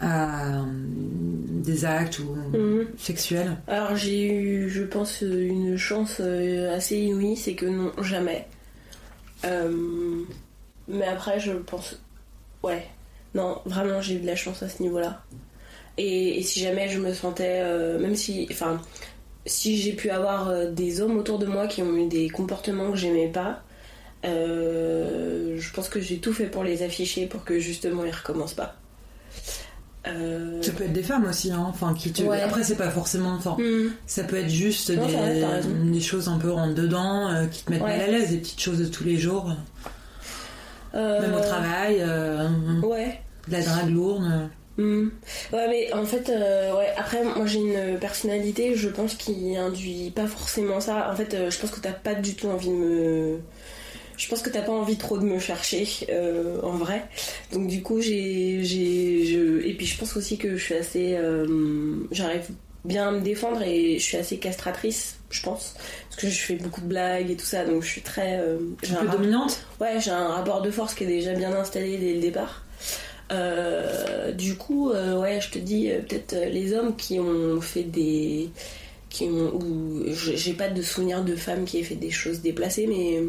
[0.00, 2.86] à euh, des actes ou Mhm.
[2.98, 8.46] sexuels Alors j'ai eu, je pense, une chance euh, assez inouïe, c'est que non, jamais.
[9.44, 10.22] Euh,
[10.88, 12.00] mais après, je pense,
[12.64, 12.84] ouais,
[13.34, 15.22] non, vraiment, j'ai eu de la chance à ce niveau-là.
[15.98, 18.80] Et, et si jamais je me sentais, euh, même si, enfin,
[19.46, 22.96] si j'ai pu avoir des hommes autour de moi qui ont eu des comportements que
[22.96, 23.62] j'aimais pas,
[24.24, 28.54] euh, je pense que j'ai tout fait pour les afficher pour que justement ils recommencent
[28.54, 28.76] pas.
[30.06, 31.64] Euh, Ça peut être des femmes aussi, hein.
[31.68, 32.22] Enfin, qui te...
[32.24, 32.40] Ouais.
[32.40, 33.34] Après, c'est pas forcément.
[33.34, 33.92] Enfin, hmm.
[34.06, 37.70] Ça peut être juste Non, des, vrai, choses un peu rentre dedans euh, qui te
[37.70, 37.98] mettent Ouais.
[37.98, 39.52] mal à l'aise, des petites choses de tous les jours,
[40.94, 42.48] Euh, même au travail, euh,
[42.82, 43.20] Ouais.
[43.46, 44.48] de la drague lourde.
[44.76, 45.08] Hmm.
[45.52, 50.10] Ouais, mais en fait, euh, ouais, après, moi j'ai une personnalité, je pense, qui induit
[50.10, 51.10] pas forcément ça.
[51.12, 53.38] En fait, euh, je pense que t'as pas du tout envie de me.
[54.16, 57.04] Je pense que t'as pas envie trop de me chercher, euh, en vrai.
[57.52, 58.62] Donc, du coup, j'ai.
[58.62, 59.66] j'ai- je...
[59.66, 61.14] Et puis, je pense aussi que je suis assez.
[61.16, 62.48] euh, J'arrive
[62.84, 65.74] bien à me défendre et je suis assez castratrice, je pense.
[66.10, 68.38] Parce que je fais beaucoup de blagues et tout ça, donc je suis très.
[68.40, 71.32] euh, j'ai Un peu rapport- dominante Ouais, j'ai un rapport de force qui est déjà
[71.34, 72.64] bien installé dès le départ.
[74.36, 78.50] Du coup, ouais, je te dis, peut-être les hommes qui ont fait des.
[79.08, 79.54] qui ont.
[79.54, 83.20] ou j'ai pas de souvenir de femmes qui aient fait des choses déplacées, mais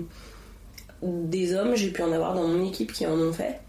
[1.03, 3.59] des hommes, j'ai pu en avoir dans mon équipe qui en ont fait.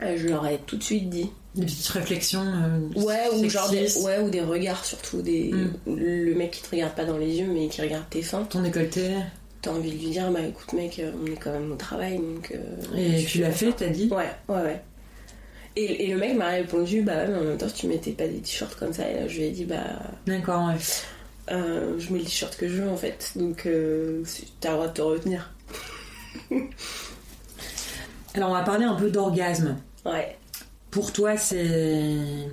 [0.00, 1.30] Je leur ai tout de suite dit.
[1.54, 2.42] Des petites réflexions.
[2.44, 5.22] euh, Ouais, ou genre des, ouais, ou des regards surtout.
[5.22, 5.70] Des, Mm.
[5.96, 8.42] Le mec qui te regarde pas dans les yeux, mais qui regarde tes seins.
[8.44, 9.10] Ton décolleté.
[9.62, 12.18] t'as envie de lui dire bah écoute mec euh, on est quand même au travail
[12.18, 14.82] donc euh, Et tu l'as fait, t'as dit ouais ouais ouais
[15.76, 18.26] et, et le mec m'a répondu bah ouais mais en même temps tu mettais pas
[18.28, 19.78] des t-shirts comme ça et là je lui ai dit bah
[20.26, 20.74] D'accord, ouais.
[21.52, 23.66] euh, je mets le t-shirt que je veux en fait donc
[24.60, 25.53] t'as le droit de te retenir
[28.34, 29.76] Alors, on va parler un peu d'orgasme.
[30.04, 30.36] ouais
[30.90, 32.48] Pour toi, c'est.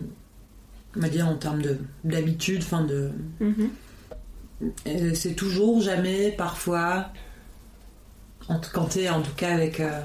[0.95, 3.11] On va dire en termes de- d'habitude, enfin de.
[4.87, 7.07] Euh, C'est toujours, jamais, parfois.
[8.49, 10.01] en- Quand t'es en tout cas avec, euh,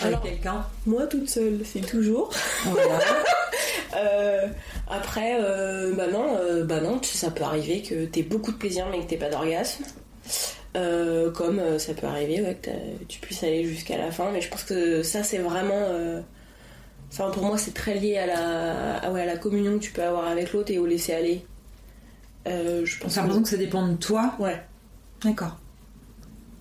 [0.00, 0.64] avec quelqu'un.
[0.86, 2.30] moi toute seule c'est toujours
[2.64, 2.98] Voilà.
[3.94, 4.46] Euh,
[4.90, 9.00] après, euh, bah non, bah non, ça peut arriver que t'aies beaucoup de plaisir mais
[9.00, 9.84] que t'aies pas d'orgasme.
[10.74, 12.70] Euh, comme euh, ça peut arriver ouais, que
[13.06, 15.74] tu puisses aller jusqu'à la fin, mais je pense que ça c'est vraiment.
[15.74, 16.20] euh,
[17.10, 20.02] Enfin, pour moi, c'est très lié à la, ouais, à la communion que tu peux
[20.02, 21.44] avoir avec l'autre et au laisser aller.
[22.46, 24.58] Je pense l'impression que ça dépend de toi Ouais.
[25.22, 25.58] D'accord.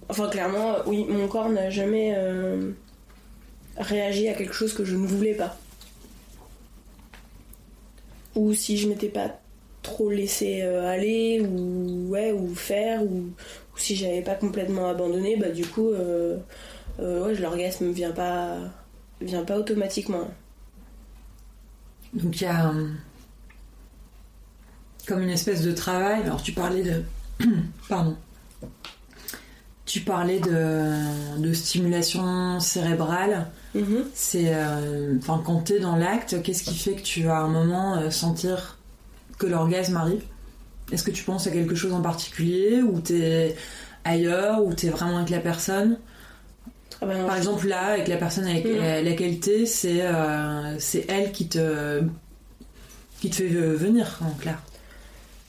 [0.10, 2.13] Enfin, clairement, oui, mon corps n'a jamais
[3.78, 5.56] réagi à quelque chose que je ne voulais pas.
[8.36, 9.39] Ou si je m'étais pas
[9.84, 13.30] trop laissé aller, ou, ouais, ou faire, ou,
[13.75, 16.38] ou si j'avais pas complètement abandonné, bah du coup, euh,
[16.99, 18.57] euh, ouais, l'orgasme vient pas,
[19.21, 20.29] vient pas automatiquement.
[22.13, 22.88] Donc il y a euh,
[25.07, 26.21] comme une espèce de travail.
[26.23, 27.03] Alors tu parlais de.
[27.89, 28.15] Pardon.
[29.86, 33.47] Tu parlais de, de stimulation cérébrale.
[33.75, 34.05] Mhm.
[34.13, 34.53] C'est.
[34.53, 37.97] euh, Enfin, quand t'es dans l'acte, qu'est-ce qui fait que tu vas à un moment
[37.97, 38.77] euh, sentir
[39.38, 40.23] que l'orgasme arrive?
[40.91, 43.56] Est-ce que tu penses à quelque chose en particulier Ou t'es
[44.04, 45.97] ailleurs Ou t'es vraiment avec la personne?
[47.01, 49.04] Ah Par exemple, là, avec la personne avec Mhm.
[49.06, 52.01] laquelle t'es, c'est euh, c'est elle qui te,
[53.19, 54.62] qui te fait venir, en clair.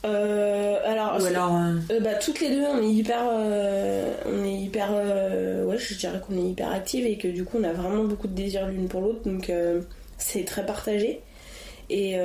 [0.05, 1.55] Euh, alors, Ou alors.
[1.55, 3.21] euh, Euh, bah, toutes les deux, on est hyper.
[3.31, 4.91] euh, on est hyper.
[4.91, 8.27] ouais, je dirais qu'on est hyper actives et que du coup, on a vraiment beaucoup
[8.27, 9.21] de désir l'une pour l'autre.
[9.25, 9.51] Donc,
[10.17, 11.21] c'est très partagé.
[11.89, 12.17] Et.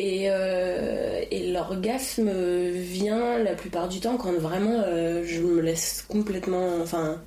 [0.00, 5.60] Euh, et, euh, et l'orgasme vient la plupart du temps quand vraiment euh, je me
[5.60, 6.80] laisse complètement.
[6.82, 7.20] Enfin,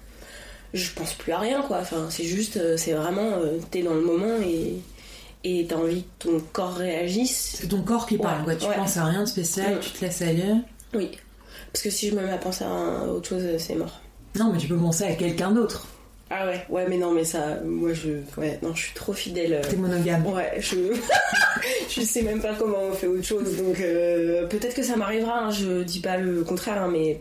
[0.73, 1.79] je pense plus à rien quoi.
[1.81, 2.57] Enfin, c'est juste.
[2.57, 3.31] euh, C'est vraiment.
[3.33, 4.75] euh, T'es dans le moment et.
[5.43, 7.55] Et t'as envie que ton corps réagisse.
[7.61, 8.55] c'est ton corps qui parle, Ouais, quoi.
[8.57, 8.75] Tu ouais.
[8.75, 9.79] penses à rien de spécial, Mhm.
[9.79, 10.53] tu te laisses aller.
[10.93, 11.09] Oui.
[11.73, 14.01] Parce que si je me mets à penser à autre chose, c'est mort.
[14.37, 15.87] Non, mais tu peux penser à quelqu'un d'autre.
[16.33, 18.11] Ah ouais, ouais, mais non, mais ça, moi je.
[18.37, 19.53] Ouais, non, je suis trop fidèle.
[19.53, 19.61] euh.
[19.69, 20.25] T'es monogame.
[20.27, 20.77] Ouais, je.
[21.89, 25.39] je sais même pas comment on fait autre chose, donc euh, peut-être que ça m'arrivera,
[25.47, 27.19] hein, je dis pas le contraire, hein, mais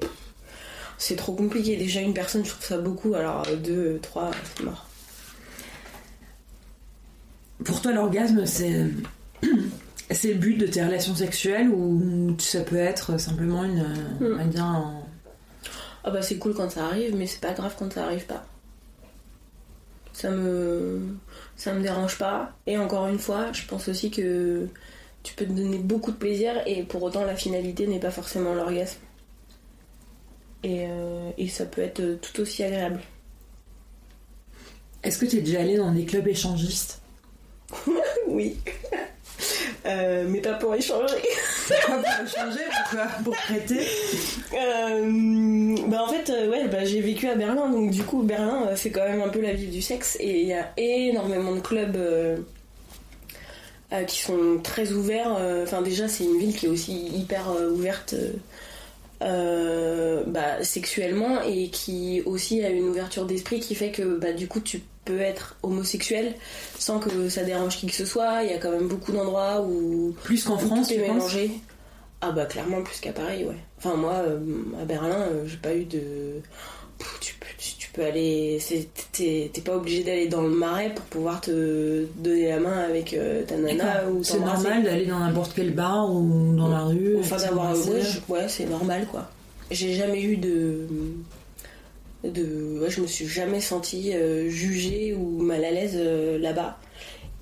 [0.97, 1.77] c'est trop compliqué.
[1.77, 4.87] Déjà, une personne, je trouve ça beaucoup, alors euh, deux, trois, c'est mort.
[7.65, 8.87] Pour toi, l'orgasme, c'est.
[10.13, 13.87] C'est le but de tes relations sexuelles ou ça peut être simplement une.
[14.21, 14.65] On va dire.
[14.65, 15.05] un-
[16.03, 18.45] Ah bah c'est cool quand ça arrive, mais c'est pas grave quand ça arrive pas.
[20.13, 21.17] Ça me.
[21.57, 22.53] Ça me dérange pas.
[22.67, 24.67] Et encore une fois, je pense aussi que
[25.23, 28.55] tu peux te donner beaucoup de plaisir et pour autant la finalité n'est pas forcément
[28.55, 28.99] l'orgasme.
[30.63, 33.01] Et, euh, et ça peut être tout aussi agréable.
[35.03, 37.01] Est-ce que t'es déjà allé dans des clubs échangistes?
[38.29, 38.57] Oui.
[39.87, 41.15] Euh, mais pas pour échanger.
[41.67, 43.81] Pourquoi pour échanger Pourquoi Pour prêter
[44.53, 48.69] Euh, bah en fait, euh, ouais, bah, j'ai vécu à Berlin, donc du coup, Berlin,
[48.77, 51.61] c'est quand même un peu la ville du sexe, et il y a énormément de
[51.61, 52.37] clubs euh,
[54.07, 55.37] qui sont très ouverts.
[55.63, 58.15] Enfin, déjà, c'est une ville qui est aussi hyper ouverte
[59.21, 64.61] bah, sexuellement, et qui aussi a une ouverture d'esprit qui fait que bah, du coup,
[64.61, 66.35] tu peux être homosexuel
[66.79, 68.43] sans que ça dérange qui que ce soit.
[68.45, 71.35] Il y a quand même beaucoup d'endroits où Plus qu'en France, tout est tu penses
[71.35, 71.51] mélangé.
[72.21, 73.57] Ah bah clairement plus qu'à Paris, ouais.
[73.79, 74.39] Enfin moi, euh,
[74.81, 76.43] à Berlin, euh, j'ai pas eu de...
[76.99, 78.61] Pff, Tu peux, tu, tu peux aller...
[79.13, 83.43] T'es pas obligé d'aller dans le marais pour pouvoir te donner la main avec euh,
[83.45, 87.17] ta nana ou C'est normal d'aller dans n'importe quel bar ou dans la rue.
[87.21, 87.75] Enfin d'avoir...
[87.89, 89.31] Ouais, ouais, c'est normal quoi.
[89.71, 90.87] J'ai jamais eu de...
[92.25, 96.79] de ouais, je me suis jamais sentie euh, jugée ou mal à l'aise euh, là-bas.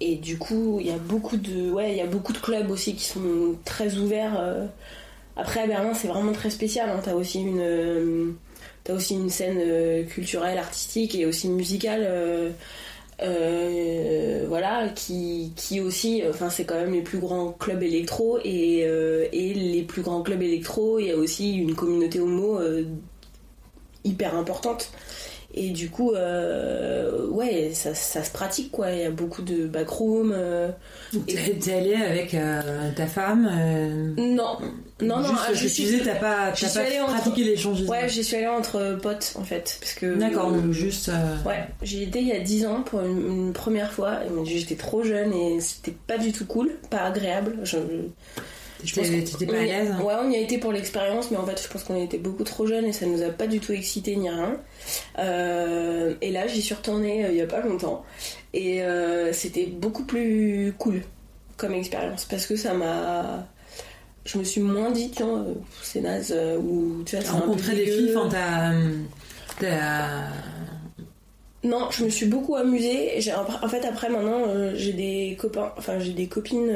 [0.01, 2.71] Et du coup, il y a beaucoup de, ouais, il y a beaucoup de clubs
[2.71, 4.39] aussi qui sont très ouverts.
[4.39, 4.67] euh.
[5.37, 6.89] Après, à Berlin, c'est vraiment très spécial.
[6.91, 7.01] Hein.
[7.05, 8.35] T'as aussi une,
[8.85, 12.53] t'as aussi une scène culturelle, artistique et aussi musicale.
[14.49, 18.81] voilà, qui, qui aussi, enfin, c'est quand même les plus grands clubs électro et,
[19.33, 22.59] et les plus grands clubs électro, il y a aussi une communauté homo
[24.09, 24.91] hyper importante.
[25.55, 28.93] Et du coup, euh, ouais, ça, ça, se pratique quoi.
[28.93, 30.33] Il y a beaucoup de backroom.
[30.35, 30.69] Euh,
[31.27, 33.51] T'es allée avec euh, ta femme
[34.19, 34.59] Non,
[35.01, 35.35] non, non.
[35.49, 37.91] je, je disais, t'as pas, as pas pratiqué l'échangisme.
[37.91, 40.17] Ouais, j'y suis allée entre potes en fait, parce que.
[40.17, 41.11] D'accord, donc juste.
[41.47, 44.19] Ouais, j'y étais il y a 10 ans pour une, première fois.
[44.45, 47.57] J'étais trop jeune et c'était pas du tout cool, pas agréable.
[47.65, 47.79] Je,
[48.85, 51.69] T'étais pas à l'aise Ouais, on y a été pour l'expérience, mais en fait, je
[51.69, 54.31] pense qu'on était beaucoup trop jeunes et ça nous a pas du tout excité ni
[54.31, 54.57] rien.
[55.19, 58.05] Euh, et là, j'y suis retournée euh, il y a pas longtemps
[58.55, 61.03] et euh, c'était beaucoup plus cool
[61.57, 63.47] comme expérience parce que ça m'a.
[64.25, 65.47] Je me suis moins dit, tiens,
[65.83, 68.29] c'est naze ou tu vois, c'est rencontré des filles, enfin,
[69.59, 70.29] t'as.
[71.65, 73.21] Non, je me suis beaucoup amusée.
[73.63, 76.71] En fait, après, maintenant, j'ai des copains, enfin, j'ai des copines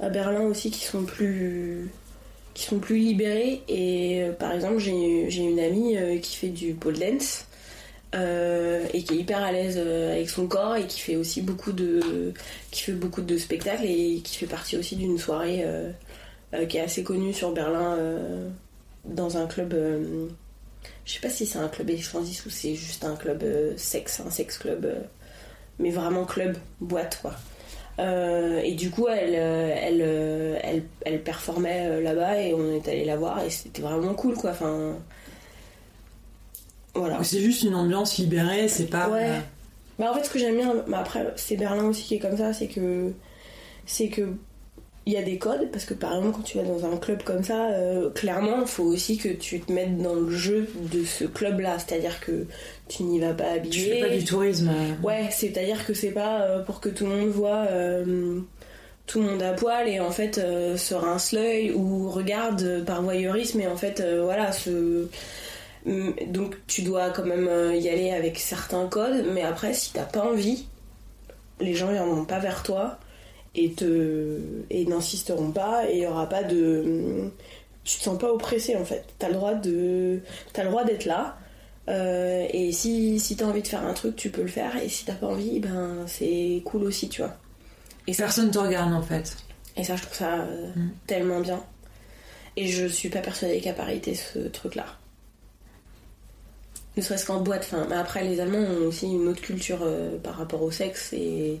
[0.00, 1.90] à Berlin aussi qui sont plus
[2.54, 3.62] qui sont plus libérés.
[3.68, 7.46] Et euh, par exemple j'ai une amie euh, qui fait du pole dance
[8.14, 11.72] euh, et qui est hyper à l'aise avec son corps et qui fait aussi beaucoup
[11.72, 12.32] de
[12.70, 15.64] qui fait beaucoup de spectacles et qui fait partie aussi d'une soirée
[16.68, 17.98] qui est assez connue sur Berlin
[19.04, 19.76] dans un club
[21.04, 23.44] je sais pas si c'est un club échangiste ou c'est juste un club
[23.76, 24.90] sexe un sex club
[25.78, 27.34] mais vraiment club boîte quoi
[27.98, 32.86] euh, et du coup, elle, euh, elle, euh, elle, elle performait là-bas et on est
[32.88, 34.50] allé la voir et c'était vraiment cool quoi.
[34.50, 34.96] Enfin,
[36.94, 37.22] voilà.
[37.24, 39.08] C'est juste une ambiance libérée, c'est pas.
[39.08, 39.40] Ouais.
[39.98, 42.36] Bah, en fait, ce que j'aime bien, bah, après, c'est Berlin aussi qui est comme
[42.36, 43.12] ça, c'est que
[43.84, 44.32] c'est que
[45.08, 47.22] il y a des codes parce que par exemple quand tu vas dans un club
[47.22, 51.02] comme ça euh, clairement il faut aussi que tu te mettes dans le jeu de
[51.02, 52.44] ce club là c'est à dire que
[52.88, 53.70] tu n'y vas pas habillé.
[53.70, 54.70] Tu fais pas du tourisme.
[55.02, 58.38] Ouais c'est à dire que c'est pas euh, pour que tout le monde voit euh,
[59.06, 63.62] tout le monde à poil et en fait se rince l'œil ou regarde par voyeurisme
[63.62, 64.50] et en fait voilà
[65.86, 69.24] mm, donc tu dois quand même y aller avec certains codes.
[69.32, 70.66] Mais après si t'as pas envie
[71.60, 72.98] les gens viendront pas vers toi
[73.58, 74.38] et, te,
[74.70, 77.30] et n'insisteront pas et il y aura pas de
[77.84, 79.04] tu te sens pas oppressé en fait.
[79.18, 80.20] T'as le droit de
[80.56, 81.36] as le droit d'être là
[81.88, 84.88] euh, et si, si t'as envie de faire un truc tu peux le faire et
[84.88, 87.36] si t'as pas envie ben c'est cool aussi tu vois.
[88.06, 89.36] Et personne te regarde en fait.
[89.76, 90.90] Et ça je trouve ça euh, mm.
[91.06, 91.62] tellement bien.
[92.56, 94.86] Et je suis pas persuadée qu'à Paris t'aies ce truc là
[96.96, 100.18] ne serait-ce qu'en boîte enfin mais après les Allemands ont aussi une autre culture euh,
[100.18, 101.60] par rapport au sexe et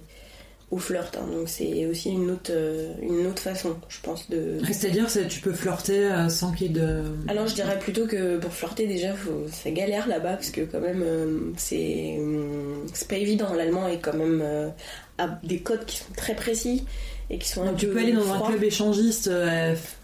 [0.70, 1.16] au flirt.
[1.16, 1.26] Hein.
[1.32, 4.58] donc c'est aussi une autre, euh, une autre façon, je pense, de.
[4.66, 7.02] C'est-à-dire que tu peux flirter euh, sans qu'il y ait de.
[7.26, 9.14] Alors je dirais plutôt que pour flirter déjà,
[9.50, 12.18] c'est galère là-bas parce que quand même euh, c'est
[12.92, 13.54] c'est pas évident.
[13.54, 14.44] L'allemand est quand même
[15.18, 16.84] a des codes qui sont très précis
[17.30, 19.30] et qui sont un tu peux aller dans un club échangiste.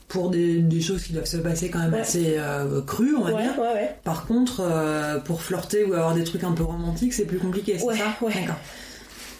[0.09, 2.39] pour des, des, choses qui doivent se passer quand même assez
[2.87, 3.55] crues, on va dire.
[4.03, 7.85] Par contre, pour flirter ou avoir des trucs un peu romantiques, c'est plus compliqué, c'est
[7.85, 8.17] ça?
[8.23, 8.57] D'accord.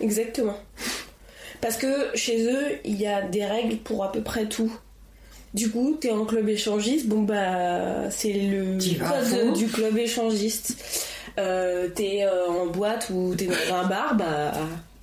[0.01, 0.57] Exactement.
[1.65, 4.71] Parce que chez eux, il y a des règles pour à peu près tout.
[5.55, 10.77] Du coup, t'es en club échangiste, bon bah c'est le code du club échangiste.
[11.39, 14.53] Euh, t'es euh, en boîte ou t'es dans un bar, bah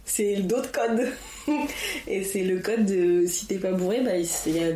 [0.06, 1.08] c'est d'autres codes.
[2.08, 4.74] Et c'est le code de si t'es pas bourré, bah il y a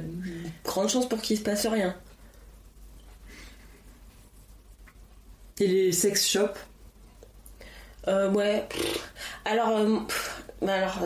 [0.64, 1.96] grande chance pour qu'il se passe rien.
[5.60, 6.58] Et les sex shops?
[8.08, 8.68] Euh, Ouais.
[9.46, 10.00] Alors, euh,
[10.74, 11.00] alors,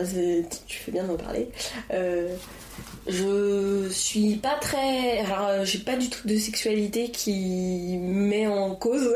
[0.66, 1.48] tu fais bien d'en parler.
[1.92, 2.34] Euh,
[3.06, 5.18] je suis pas très.
[5.20, 9.14] Alors, euh, j'ai pas du tout de sexualité qui met en cause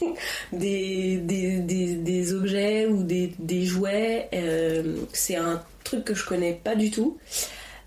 [0.52, 4.28] des, des, objets ou des, jouets.
[4.34, 7.18] Euh, c'est un truc que je connais pas du tout.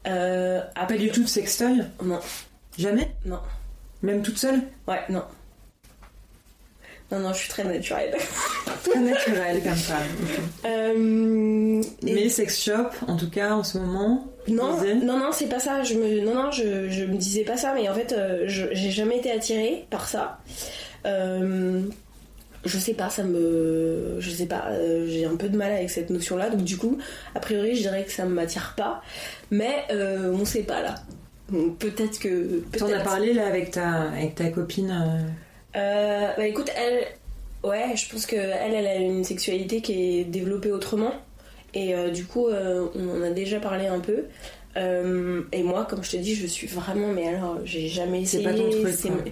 [0.04, 1.84] pas du tout de sextoy?
[2.04, 2.20] Non.
[2.78, 3.12] Jamais?
[3.26, 3.40] Non.
[4.02, 4.62] Même toute seule?
[4.88, 5.24] Ouais, non.
[7.12, 8.16] Non, non, je suis très naturelle.
[8.84, 9.98] très naturelle comme ça.
[10.66, 14.28] Euh, Mais sex shop, en tout cas, en ce moment.
[14.48, 15.82] Non, non, non, c'est pas ça.
[15.82, 17.74] Je me, non, non, je, je me disais pas ça.
[17.74, 20.40] Mais en fait, euh, j'ai jamais été attirée par ça.
[21.08, 21.82] Euh,
[22.64, 24.18] je sais pas, ça me.
[24.20, 24.68] Je sais pas,
[25.08, 26.52] j'ai un peu de mal avec cette notion-là.
[26.52, 27.00] Donc, du coup,
[27.34, 29.02] a priori, je dirais que ça ne m'attire pas.
[29.50, 30.96] Mais on sait pas là.
[31.80, 32.60] Peut-être que.
[32.72, 35.32] Peut T'en as parlé là avec ta, avec ta copine
[35.76, 37.08] euh, bah écoute, elle,
[37.64, 41.14] ouais, je pense que elle, elle a une sexualité qui est développée autrement.
[41.74, 44.26] Et euh, du coup, euh, on en a déjà parlé un peu.
[44.76, 48.44] et moi, comme je te dis, je suis vraiment, mais alors, j'ai jamais essayé.
[48.44, 49.32] C'est pas ton truc.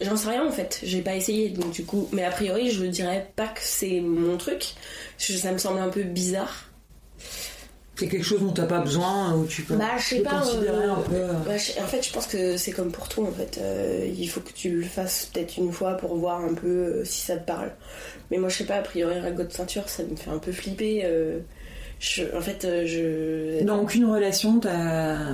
[0.00, 1.50] J'en sais rien en fait, j'ai pas essayé.
[1.50, 4.74] Donc, du coup, mais a priori, je dirais pas que c'est mon truc.
[5.18, 6.68] Ça me semble un peu bizarre.
[7.98, 10.84] C'est quelque chose dont t'as pas besoin ou tu peux, Bah, je sais pas, considérer
[10.84, 11.20] euh, un peu.
[11.46, 13.22] Bah, je- en fait, je pense que c'est comme pour tout.
[13.24, 16.54] En fait, Euh, il faut que tu le fasses peut-être une fois pour voir un
[16.54, 17.72] peu euh, si ça te parle.
[18.30, 18.76] Mais moi, je sais pas.
[18.76, 21.04] A priori, un de ceinture, ça me fait un peu flipper.
[22.00, 23.64] je- en fait, je.
[23.64, 25.32] Dans aucune relation, t'as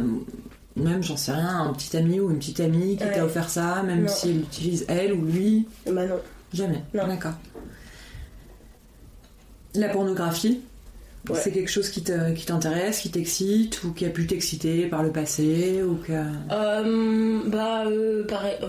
[0.77, 3.12] même, j'en sais rien, un petit ami ou une petite amie qui Ouais.
[3.12, 4.09] t'a offert ça, même Non.
[4.09, 6.19] si elle l'utilise elle ou lui, Bah non.
[6.55, 6.83] jamais.
[6.95, 7.07] Non.
[7.07, 7.35] D'accord.
[9.75, 10.61] La pornographie,
[11.31, 11.39] Ouais.
[11.43, 15.81] c'est quelque chose qui t'intéresse, qui t'excite ou qui a pu t'exciter par le passé
[15.83, 16.12] ou que.
[16.12, 18.57] Euh, bah, euh, pareil.
[18.62, 18.68] euh,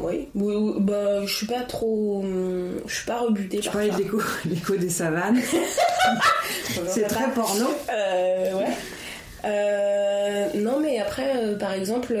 [0.00, 0.28] oui.
[0.34, 2.20] Oui, oui, Bah, je suis pas trop.
[2.22, 3.96] hum, Je suis pas rebutée par parlais de
[4.50, 5.40] l'écho, des savanes.
[6.88, 7.66] c'est très porno.
[7.90, 8.66] Euh, ouais.
[9.46, 12.14] Euh, non, mais après, euh, par exemple,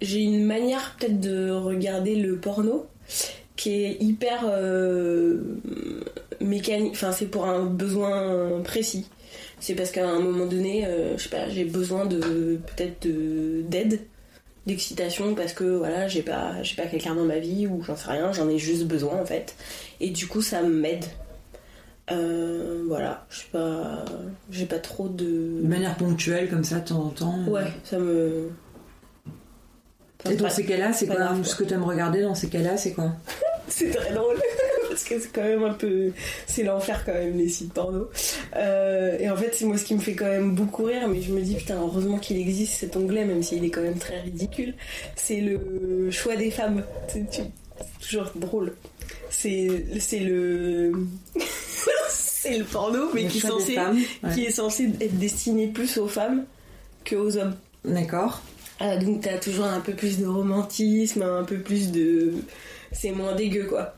[0.00, 2.86] j'ai une manière peut-être de regarder le porno
[3.56, 5.42] qui est hyper euh,
[6.40, 6.92] mécanique.
[6.92, 9.06] Enfin, c'est pour un besoin précis.
[9.60, 13.62] C'est parce qu'à un moment donné, euh, je sais pas, j'ai besoin de peut-être de-
[13.68, 14.00] d'aide,
[14.66, 18.10] d'excitation parce que voilà, j'ai pas, j'ai pas quelqu'un dans ma vie ou j'en sais
[18.10, 19.54] rien, j'en ai juste besoin en fait.
[20.00, 21.04] Et du coup, ça m'aide.
[22.10, 24.04] Euh, voilà, je sais pas,
[24.50, 25.60] j'ai pas trop de.
[25.62, 27.38] De manière ponctuelle, comme ça, de temps en temps.
[27.46, 28.48] Ouais, ça me.
[30.22, 32.34] Enfin, Et dans pas- ces cas-là, c'est quoi grave, Ce que tu aimes regarder dans
[32.34, 33.12] ces cas-là, c'est quoi?
[33.68, 34.36] C'est très drôle
[34.90, 36.12] parce que c'est quand même un peu.
[36.46, 38.10] C'est l'enfer quand même les sites porno.
[38.56, 41.22] Euh, et en fait, c'est moi ce qui me fait quand même beaucoup rire, mais
[41.22, 44.20] je me dis putain, heureusement qu'il existe cet onglet, même s'il est quand même très
[44.20, 44.74] ridicule.
[45.16, 46.84] C'est le choix des femmes.
[47.08, 47.26] C'est
[48.00, 48.74] toujours drôle.
[49.30, 49.68] C'est
[50.20, 50.92] le.
[52.10, 54.34] c'est le porno, mais Le qui est, censé, femmes, ouais.
[54.34, 56.44] qui est censé être destiné plus aux femmes
[57.08, 57.54] qu'aux hommes.
[57.84, 58.42] D'accord.
[58.80, 62.32] Ah, donc t'as toujours un peu plus de romantisme, un peu plus de...
[62.92, 63.94] C'est moins dégueu, quoi.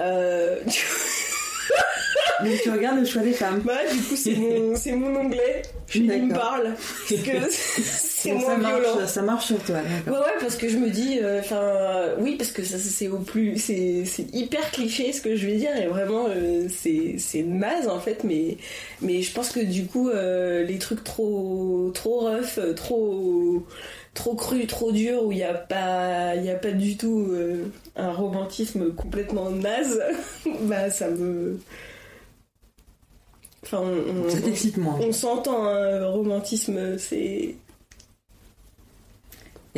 [0.00, 0.60] Euh...
[2.44, 3.60] Donc tu regardes le choix des femmes.
[3.64, 5.62] bah, du coup, c'est mon, mon onglet.
[5.94, 6.74] Il me parle.
[7.08, 7.50] Parce que
[8.26, 8.96] c'est moins violent.
[8.96, 12.36] marche, ça marche sur toi, Ouais, ouais, parce que je me dis, euh, enfin, oui,
[12.36, 15.86] parce que ça, c'est au plus, c'est, hyper cliché ce que je vais dire, et
[15.86, 18.56] vraiment, euh, c'est, naze en fait, mais,
[19.02, 23.66] mais je pense que du coup, euh, les trucs trop, trop rough, trop,
[24.14, 27.32] trop crus, trop durs, où il n'y a pas, il a pas du tout
[27.96, 30.02] un romantisme complètement naze,
[30.62, 31.58] bah ça me,
[33.62, 33.82] enfin,
[35.00, 37.56] on, s'entend, hein, romantisme, c'est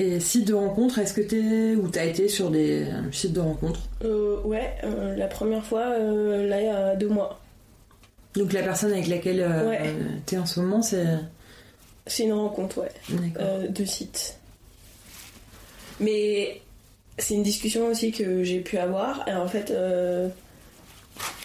[0.00, 3.40] Et site de rencontre, est-ce que t'es ou t'as été sur des euh, sites de
[3.40, 7.40] rencontre Euh, ouais, euh, la première fois, euh, là, il y a deux mois.
[8.34, 9.92] Donc la personne avec laquelle Ouais.
[10.24, 11.04] t'es en ce moment, c'est.
[12.06, 13.68] C'est une rencontre, ouais, D'accord.
[13.68, 14.38] de site.
[15.98, 16.60] Mais
[17.18, 19.26] c'est une discussion aussi que j'ai pu avoir.
[19.28, 19.74] Et en fait,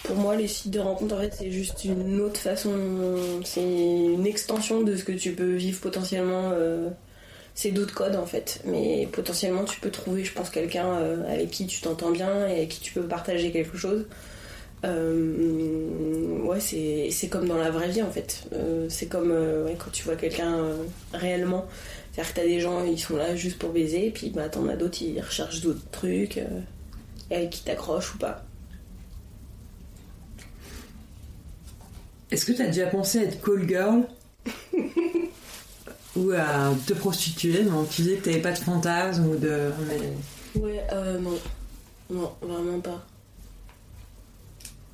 [0.04, 2.72] pour moi, les sites de rencontre, en fait, c'est juste une autre façon.
[3.44, 6.52] C'est une extension de ce que tu peux vivre potentiellement.
[7.56, 11.52] C'est d'autres codes en fait, mais potentiellement tu peux trouver, je pense, quelqu'un euh, avec
[11.52, 14.06] qui tu t'entends bien et avec qui tu peux partager quelque chose.
[14.86, 18.44] Euh, ouais, c'est comme dans la vraie vie en fait.
[18.54, 19.34] Euh, c'est comme
[19.78, 20.58] quand tu vois quelqu'un
[21.14, 21.66] réellement.
[22.12, 24.68] C'est-à-dire que t'as des gens, ils sont là juste pour baiser, et puis bah, t'en
[24.68, 28.44] as d'autres, ils recherchent d'autres trucs, et avec qui t'accrochent ou pas.
[32.30, 34.04] Est-ce que t'as déjà pensé à être call girl?
[36.16, 39.72] Ou à te prostituer Non, tu disais que t'avais pas de fantasme ou de.
[39.88, 41.40] mais- Ouais, euh, non.
[42.10, 43.04] Non, vraiment pas.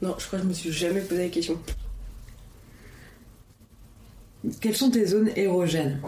[0.01, 1.59] Non, je crois que je me suis jamais posé la question.
[4.61, 5.99] Quelles sont tes zones érogènes?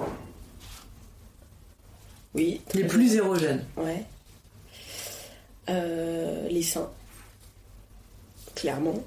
[2.33, 2.61] Oui.
[2.73, 4.05] Les plus érogènes Ouais.
[5.69, 6.89] Euh, les seins.
[8.55, 9.03] Clairement.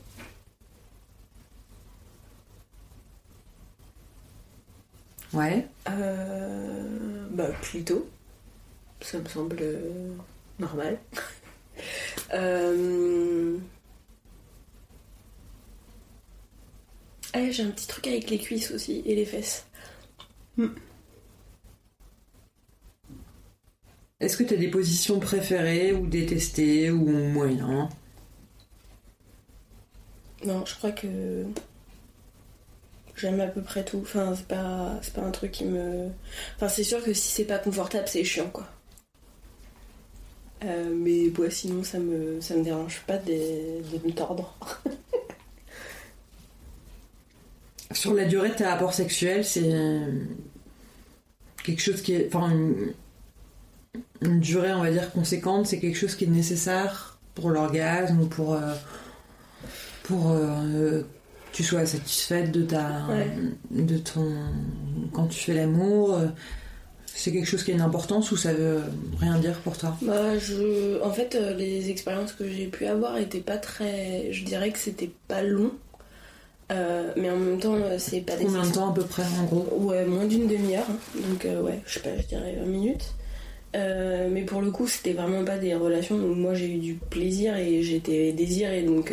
[5.34, 5.66] Ouais.
[5.88, 8.08] Euh, bah, plutôt.
[9.00, 10.14] Ça me semble euh,
[10.58, 10.98] normal.
[12.34, 13.58] euh...
[17.32, 19.66] Ah, j'ai un petit truc avec les cuisses aussi et les fesses.
[24.20, 27.88] Est-ce que t'as des positions préférées ou détestées ou moyen
[30.44, 31.44] Non, je crois que
[33.16, 34.00] j'aime à peu près tout.
[34.02, 36.08] Enfin, c'est pas, pas un truc qui me.
[36.56, 38.66] Enfin, c'est sûr que si c'est pas confortable, c'est chiant, quoi.
[40.64, 44.56] Euh, mais sinon, ça me, ça me dérange pas de, de me tordre.
[47.92, 50.24] Sur la durée de tes rapports sexuels, c'est euh,
[51.64, 52.26] quelque chose qui est.
[52.34, 58.20] Enfin, une, durée, on va dire, conséquente, c'est quelque chose qui est nécessaire pour l'orgasme
[58.20, 58.54] ou pour.
[58.54, 58.74] euh,
[60.04, 60.32] pour
[61.54, 63.30] tu sois satisfaite de ta Ouais.
[63.70, 64.28] de ton
[65.14, 66.26] quand tu fais l'amour euh,
[67.16, 68.80] c'est quelque chose qui a une importance ou ça veut
[69.20, 69.96] rien dire pour toi?
[70.02, 71.00] Bah, je...
[71.00, 74.32] En fait, euh, les expériences que j'ai pu avoir étaient pas très.
[74.32, 75.70] Je dirais que c'était pas long.
[76.72, 79.44] Euh, mais en même temps, c'est pas des combien de temps à peu près en
[79.44, 79.68] gros?
[79.78, 80.86] Ouais, moins d'une demi-heure.
[80.90, 81.20] hein.
[81.30, 83.12] Donc, euh, ouais, je sais pas, je dirais 20 minutes.
[83.76, 86.94] Euh, mais pour le coup, c'était vraiment pas des relations où moi j'ai eu du
[86.94, 88.82] plaisir et j'étais désirée.
[88.82, 89.12] Donc,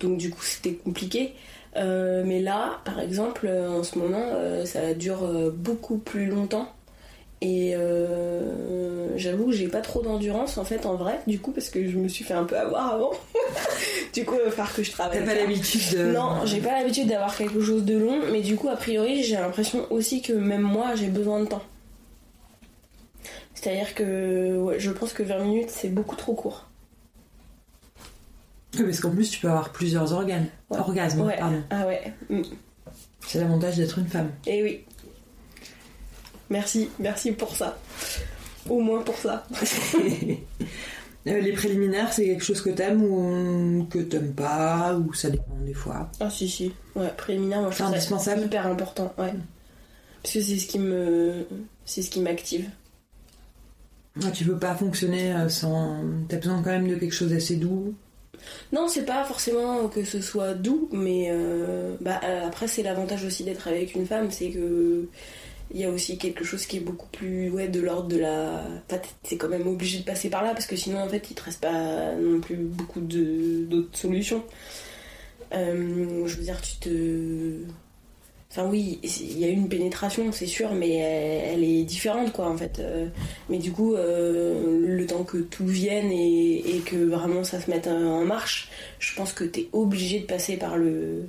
[0.00, 1.34] donc du coup, c'était compliqué.
[1.76, 6.68] Euh, mais là, par exemple, euh, en ce moment, euh, ça dure beaucoup plus longtemps.
[7.40, 11.68] Et euh, j'avoue que j'ai pas trop d'endurance en fait en vrai, du coup, parce
[11.68, 13.10] que je me suis fait un peu avoir avant.
[14.14, 15.18] du coup, il va falloir que je travaille.
[15.18, 18.56] t'as pas l'habitude de Non, j'ai pas l'habitude d'avoir quelque chose de long, mais du
[18.56, 21.62] coup, a priori, j'ai l'impression aussi que même moi, j'ai besoin de temps.
[23.52, 26.66] C'est-à-dire que ouais, je pense que 20 minutes, c'est beaucoup trop court.
[28.78, 30.78] Oui, parce qu'en plus tu peux avoir plusieurs organes Ouais.
[30.78, 31.36] orgasmes Ouais.
[31.38, 32.12] pardon Ah ouais.
[32.30, 32.42] Mm.
[33.26, 34.80] c'est l'avantage d'être une femme Et oui.
[36.50, 37.78] Merci, merci pour ça.
[38.68, 39.46] Au moins pour ça.
[41.26, 45.56] Euh, les préliminaires c'est quelque chose que t'aimes ou que t'aimes pas ou ça dépend
[45.64, 46.70] des fois Ah si si.
[46.94, 49.14] Ouais, préliminaire, moi je C'est trouve ça indispensable hyper important.
[49.16, 49.32] Ouais.
[50.22, 51.46] Parce que c'est ce qui me,
[51.86, 52.68] c'est ce qui m'active.
[54.22, 57.56] Ah, tu peux pas fonctionner euh, sans t'as besoin quand même de quelque chose d'assez
[57.56, 57.94] doux
[58.72, 63.24] Non, c'est pas forcément que ce soit doux, mais euh, bah, euh, après c'est l'avantage
[63.24, 65.08] aussi d'être avec une femme, c'est que
[65.72, 68.62] il y a aussi quelque chose qui est beaucoup plus ouais de l'ordre de la.
[68.90, 71.34] Enfin, t'es quand même obligé de passer par là parce que sinon en fait il
[71.34, 74.44] te reste pas non plus beaucoup d'autres solutions.
[75.54, 77.64] Euh, je veux dire, tu te.
[78.56, 82.48] Enfin oui, il y a une pénétration, c'est sûr, mais elle, elle est différente, quoi,
[82.48, 82.78] en fait.
[82.78, 83.08] Euh,
[83.48, 87.68] mais du coup, euh, le temps que tout vienne et, et que vraiment ça se
[87.68, 91.28] mette en marche, je pense que t'es obligé de passer par le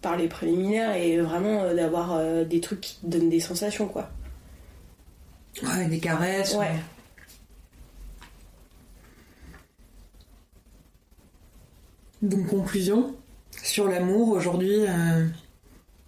[0.00, 3.88] par les préliminaires et vraiment euh, d'avoir euh, des trucs qui te donnent des sensations,
[3.88, 4.08] quoi.
[5.64, 6.70] ouais des caresses Ouais.
[12.22, 13.14] donc conclusion?
[13.62, 15.26] Sur l'amour aujourd'hui euh,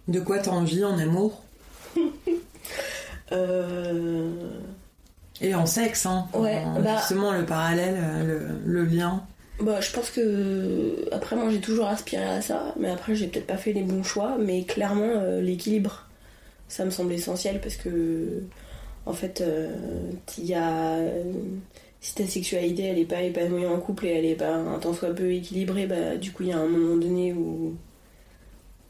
[0.07, 1.41] de quoi t'as envie en amour?
[3.31, 4.29] Euh...
[5.41, 9.23] et en sexe hein Ouais, En- bah- justement le parallèle euh, le, le lien.
[9.59, 13.47] Bah, je pense que après moi j'ai toujours aspiré à ça, mais après j'ai peut-être
[13.47, 16.07] pas fait les bons choix, mais clairement euh, l'équilibre,
[16.67, 18.43] ça me semble essentiel parce que
[19.05, 19.71] en fait euh,
[20.37, 20.97] il y a
[22.03, 24.93] si ta sexualité elle est pas épanouie en couple et elle est pas un tant
[24.93, 27.77] soit peu équilibrée, bah du coup il y a un moment donné où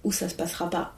[0.03, 0.95] où ça se passera pas.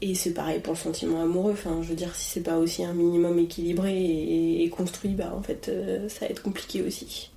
[0.00, 1.52] Et c'est pareil pour le sentiment amoureux.
[1.52, 5.34] Enfin, je veux dire, si c'est pas aussi un minimum équilibré et, et construit, bah
[5.36, 7.30] en fait, euh, ça va être compliqué aussi.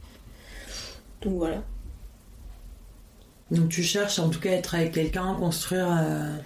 [1.21, 1.61] Donc voilà.
[3.51, 6.37] donc tu cherches en tout cas à être avec quelqu'un construire euh,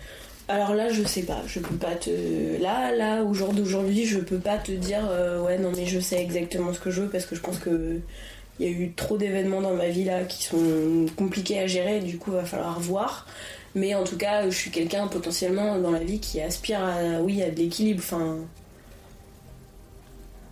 [0.50, 2.62] Alors là, je sais pas, je peux pas te.
[2.62, 6.00] Là, là, au jour d'aujourd'hui, je peux pas te dire, euh, ouais, non, mais je
[6.00, 8.00] sais exactement ce que je veux parce que je pense que
[8.60, 12.00] il y a eu trop d'événements dans ma vie là qui sont compliqués à gérer,
[12.00, 13.28] du coup, va falloir voir.
[13.76, 17.44] Mais en tout cas, je suis quelqu'un potentiellement dans la vie qui aspire à, oui,
[17.44, 18.02] à de l'équilibre.
[18.04, 18.38] Enfin,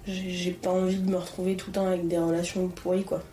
[0.07, 3.23] j'ai pas envie de me retrouver tout le temps avec des relations pourries, quoi.